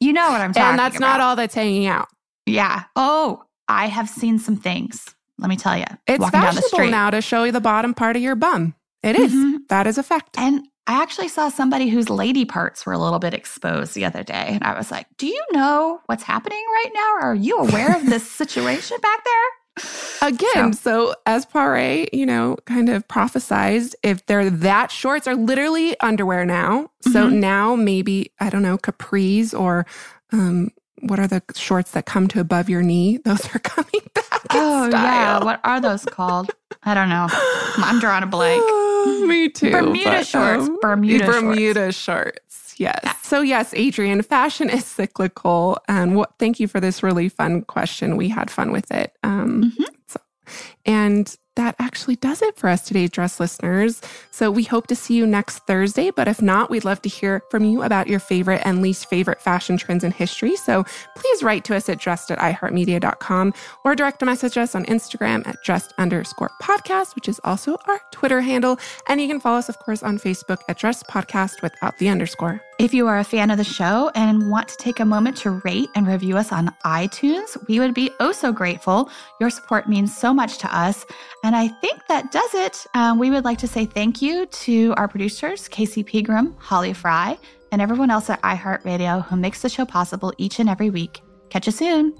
you 0.00 0.14
know 0.14 0.30
what 0.30 0.40
I'm 0.40 0.52
talking 0.52 0.62
about. 0.62 0.70
And 0.70 0.78
that's 0.78 0.96
about. 0.96 1.06
not 1.06 1.20
all 1.20 1.36
that's 1.36 1.54
hanging 1.54 1.86
out. 1.86 2.08
Yeah. 2.46 2.84
Oh, 2.96 3.42
I 3.68 3.88
have 3.88 4.08
seen 4.08 4.38
some 4.38 4.56
things. 4.56 5.14
Let 5.38 5.48
me 5.48 5.56
tell 5.56 5.76
you. 5.76 5.84
It's 6.06 6.28
fashionable 6.30 6.90
now 6.90 7.10
to 7.10 7.20
show 7.20 7.44
you 7.44 7.52
the 7.52 7.60
bottom 7.60 7.94
part 7.94 8.16
of 8.16 8.22
your 8.22 8.36
bum. 8.36 8.74
It 9.02 9.16
is. 9.16 9.32
Mm-hmm. 9.32 9.56
That 9.68 9.86
is 9.86 9.98
a 9.98 10.02
fact. 10.02 10.38
And 10.38 10.66
I 10.86 11.02
actually 11.02 11.28
saw 11.28 11.48
somebody 11.48 11.88
whose 11.88 12.10
lady 12.10 12.44
parts 12.44 12.84
were 12.84 12.92
a 12.92 12.98
little 12.98 13.18
bit 13.18 13.34
exposed 13.34 13.94
the 13.94 14.04
other 14.04 14.22
day. 14.22 14.46
And 14.48 14.62
I 14.62 14.76
was 14.76 14.90
like, 14.90 15.06
Do 15.16 15.26
you 15.26 15.44
know 15.52 16.00
what's 16.06 16.22
happening 16.22 16.62
right 16.74 16.90
now? 16.94 17.28
Are 17.28 17.34
you 17.34 17.58
aware 17.58 17.96
of 17.96 18.06
this 18.06 18.30
situation 18.30 18.98
back 19.00 19.24
there? 19.24 19.34
Again, 20.22 20.72
so, 20.72 21.08
so 21.08 21.14
as 21.26 21.46
Poiret, 21.46 22.10
you 22.12 22.24
know, 22.24 22.56
kind 22.64 22.88
of 22.88 23.06
prophesized, 23.08 23.94
if 24.02 24.24
they're 24.26 24.48
that 24.48 24.92
shorts 24.92 25.26
are 25.26 25.34
literally 25.34 25.98
underwear 26.00 26.44
now. 26.44 26.90
So 27.02 27.26
mm-hmm. 27.26 27.40
now 27.40 27.74
maybe, 27.74 28.30
I 28.38 28.50
don't 28.50 28.62
know, 28.62 28.78
capris 28.78 29.58
or 29.58 29.84
um, 30.32 30.70
what 31.08 31.18
are 31.18 31.26
the 31.26 31.42
shorts 31.54 31.92
that 31.92 32.06
come 32.06 32.28
to 32.28 32.40
above 32.40 32.68
your 32.68 32.82
knee? 32.82 33.18
Those 33.24 33.46
are 33.54 33.58
coming 33.58 34.08
back. 34.14 34.42
Oh 34.50 34.88
yeah, 34.90 35.42
what 35.42 35.60
are 35.64 35.80
those 35.80 36.04
called? 36.04 36.50
I 36.82 36.94
don't 36.94 37.08
know. 37.08 37.26
I'm 37.30 37.98
drawing 37.98 38.22
a 38.22 38.26
blank. 38.26 38.62
Oh, 39.06 39.26
me 39.26 39.50
too. 39.50 39.70
Bermuda 39.70 40.10
but, 40.10 40.26
shorts. 40.26 40.66
Um, 40.66 40.78
Bermuda, 40.80 41.26
Bermuda 41.26 41.92
shorts. 41.92 41.98
shorts. 41.98 42.74
Yes. 42.78 43.00
Yeah. 43.04 43.12
So 43.20 43.42
yes, 43.42 43.74
Adrian, 43.76 44.22
fashion 44.22 44.70
is 44.70 44.86
cyclical, 44.86 45.76
and 45.88 46.16
what? 46.16 46.32
Thank 46.38 46.58
you 46.58 46.66
for 46.66 46.80
this 46.80 47.02
really 47.02 47.28
fun 47.28 47.62
question. 47.62 48.16
We 48.16 48.30
had 48.30 48.50
fun 48.50 48.72
with 48.72 48.90
it. 48.90 49.14
Um, 49.22 49.74
mm-hmm. 49.78 49.84
so, 50.06 50.20
and 50.86 51.36
that 51.56 51.76
actually 51.78 52.16
does 52.16 52.42
it 52.42 52.56
for 52.56 52.68
us 52.68 52.82
today, 52.82 53.06
dress 53.06 53.38
listeners. 53.38 54.00
So 54.30 54.50
we 54.50 54.64
hope 54.64 54.86
to 54.88 54.96
see 54.96 55.14
you 55.14 55.26
next 55.26 55.58
Thursday. 55.60 56.10
But 56.10 56.28
if 56.28 56.42
not, 56.42 56.70
we'd 56.70 56.84
love 56.84 57.02
to 57.02 57.08
hear 57.08 57.42
from 57.50 57.64
you 57.64 57.82
about 57.82 58.08
your 58.08 58.18
favorite 58.18 58.62
and 58.64 58.82
least 58.82 59.08
favorite 59.08 59.40
fashion 59.40 59.76
trends 59.76 60.04
in 60.04 60.10
history. 60.10 60.56
So 60.56 60.84
please 61.16 61.42
write 61.42 61.64
to 61.64 61.76
us 61.76 61.88
at 61.88 61.98
dressed 61.98 62.30
at 62.30 62.38
iheartmedia.com 62.38 63.54
or 63.84 63.94
direct 63.94 64.24
message 64.24 64.56
us 64.56 64.74
on 64.74 64.84
Instagram 64.86 65.46
at 65.46 65.56
dressed 65.64 65.92
underscore 65.98 66.50
podcast, 66.62 67.14
which 67.14 67.28
is 67.28 67.40
also 67.44 67.76
our 67.86 68.00
Twitter 68.10 68.40
handle. 68.40 68.78
And 69.08 69.20
you 69.20 69.28
can 69.28 69.40
follow 69.40 69.58
us, 69.58 69.68
of 69.68 69.78
course, 69.78 70.02
on 70.02 70.18
Facebook 70.18 70.60
at 70.68 70.78
dressed 70.78 71.06
podcast 71.06 71.62
without 71.62 71.98
the 71.98 72.08
underscore. 72.08 72.60
If 72.76 72.92
you 72.92 73.06
are 73.06 73.20
a 73.20 73.24
fan 73.24 73.52
of 73.52 73.56
the 73.56 73.64
show 73.64 74.10
and 74.16 74.50
want 74.50 74.66
to 74.66 74.76
take 74.76 74.98
a 74.98 75.04
moment 75.04 75.36
to 75.38 75.50
rate 75.64 75.88
and 75.94 76.08
review 76.08 76.36
us 76.36 76.50
on 76.50 76.74
iTunes, 76.84 77.56
we 77.68 77.78
would 77.78 77.94
be 77.94 78.10
oh 78.18 78.32
so 78.32 78.52
grateful. 78.52 79.10
Your 79.40 79.48
support 79.48 79.88
means 79.88 80.16
so 80.16 80.34
much 80.34 80.58
to 80.58 80.76
us. 80.76 81.06
And 81.44 81.54
I 81.54 81.68
think 81.68 82.04
that 82.08 82.32
does 82.32 82.52
it. 82.52 82.84
Um, 82.94 83.20
we 83.20 83.30
would 83.30 83.44
like 83.44 83.58
to 83.58 83.68
say 83.68 83.84
thank 83.84 84.20
you 84.20 84.46
to 84.46 84.92
our 84.96 85.06
producers, 85.06 85.68
Casey 85.68 86.02
Pegram, 86.02 86.56
Holly 86.58 86.92
Fry, 86.92 87.38
and 87.70 87.80
everyone 87.80 88.10
else 88.10 88.28
at 88.28 88.42
iHeartRadio 88.42 89.24
who 89.26 89.36
makes 89.36 89.62
the 89.62 89.68
show 89.68 89.84
possible 89.84 90.32
each 90.36 90.58
and 90.58 90.68
every 90.68 90.90
week. 90.90 91.22
Catch 91.50 91.66
you 91.66 91.72
soon. 91.72 92.12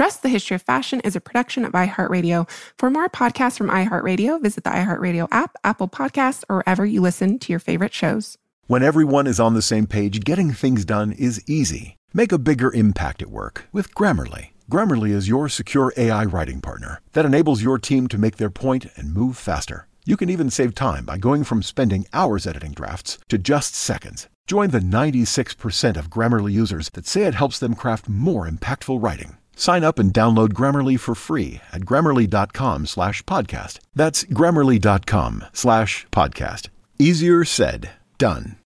Dressed 0.00 0.22
the 0.22 0.30
History 0.30 0.54
of 0.54 0.62
Fashion 0.62 1.00
is 1.00 1.14
a 1.14 1.20
production 1.20 1.62
of 1.62 1.72
iHeartRadio. 1.72 2.48
For 2.78 2.88
more 2.88 3.10
podcasts 3.10 3.58
from 3.58 3.68
iHeartRadio, 3.68 4.40
visit 4.40 4.64
the 4.64 4.70
iHeartRadio 4.70 5.28
app, 5.30 5.56
Apple 5.62 5.88
Podcasts, 5.88 6.42
or 6.48 6.56
wherever 6.56 6.86
you 6.86 7.02
listen 7.02 7.38
to 7.38 7.52
your 7.52 7.58
favorite 7.58 7.92
shows. 7.92 8.38
When 8.66 8.82
everyone 8.82 9.26
is 9.26 9.38
on 9.38 9.52
the 9.52 9.60
same 9.60 9.86
page, 9.86 10.24
getting 10.24 10.52
things 10.52 10.86
done 10.86 11.12
is 11.12 11.44
easy. 11.46 11.98
Make 12.14 12.32
a 12.32 12.38
bigger 12.38 12.72
impact 12.72 13.20
at 13.20 13.28
work 13.28 13.66
with 13.72 13.94
Grammarly. 13.94 14.52
Grammarly 14.70 15.10
is 15.10 15.28
your 15.28 15.50
secure 15.50 15.92
AI 15.98 16.24
writing 16.24 16.62
partner 16.62 17.02
that 17.12 17.26
enables 17.26 17.62
your 17.62 17.78
team 17.78 18.08
to 18.08 18.16
make 18.16 18.38
their 18.38 18.48
point 18.48 18.86
and 18.96 19.12
move 19.12 19.36
faster. 19.36 19.86
You 20.06 20.16
can 20.16 20.30
even 20.30 20.48
save 20.48 20.74
time 20.74 21.04
by 21.04 21.18
going 21.18 21.44
from 21.44 21.62
spending 21.62 22.06
hours 22.14 22.46
editing 22.46 22.72
drafts 22.72 23.18
to 23.28 23.36
just 23.36 23.74
seconds. 23.74 24.28
Join 24.46 24.70
the 24.70 24.80
96% 24.80 25.98
of 25.98 26.08
Grammarly 26.08 26.52
users 26.52 26.88
that 26.94 27.06
say 27.06 27.24
it 27.24 27.34
helps 27.34 27.58
them 27.58 27.74
craft 27.74 28.08
more 28.08 28.48
impactful 28.48 29.02
writing. 29.02 29.36
Sign 29.60 29.84
up 29.84 29.98
and 29.98 30.10
download 30.10 30.54
Grammarly 30.54 30.98
for 30.98 31.14
free 31.14 31.60
at 31.70 31.82
grammarly.com 31.82 32.86
slash 32.86 33.22
podcast. 33.24 33.78
That's 33.94 34.24
grammarly.com 34.24 35.44
slash 35.52 36.06
podcast. 36.10 36.68
Easier 36.98 37.44
said, 37.44 37.90
done. 38.16 38.56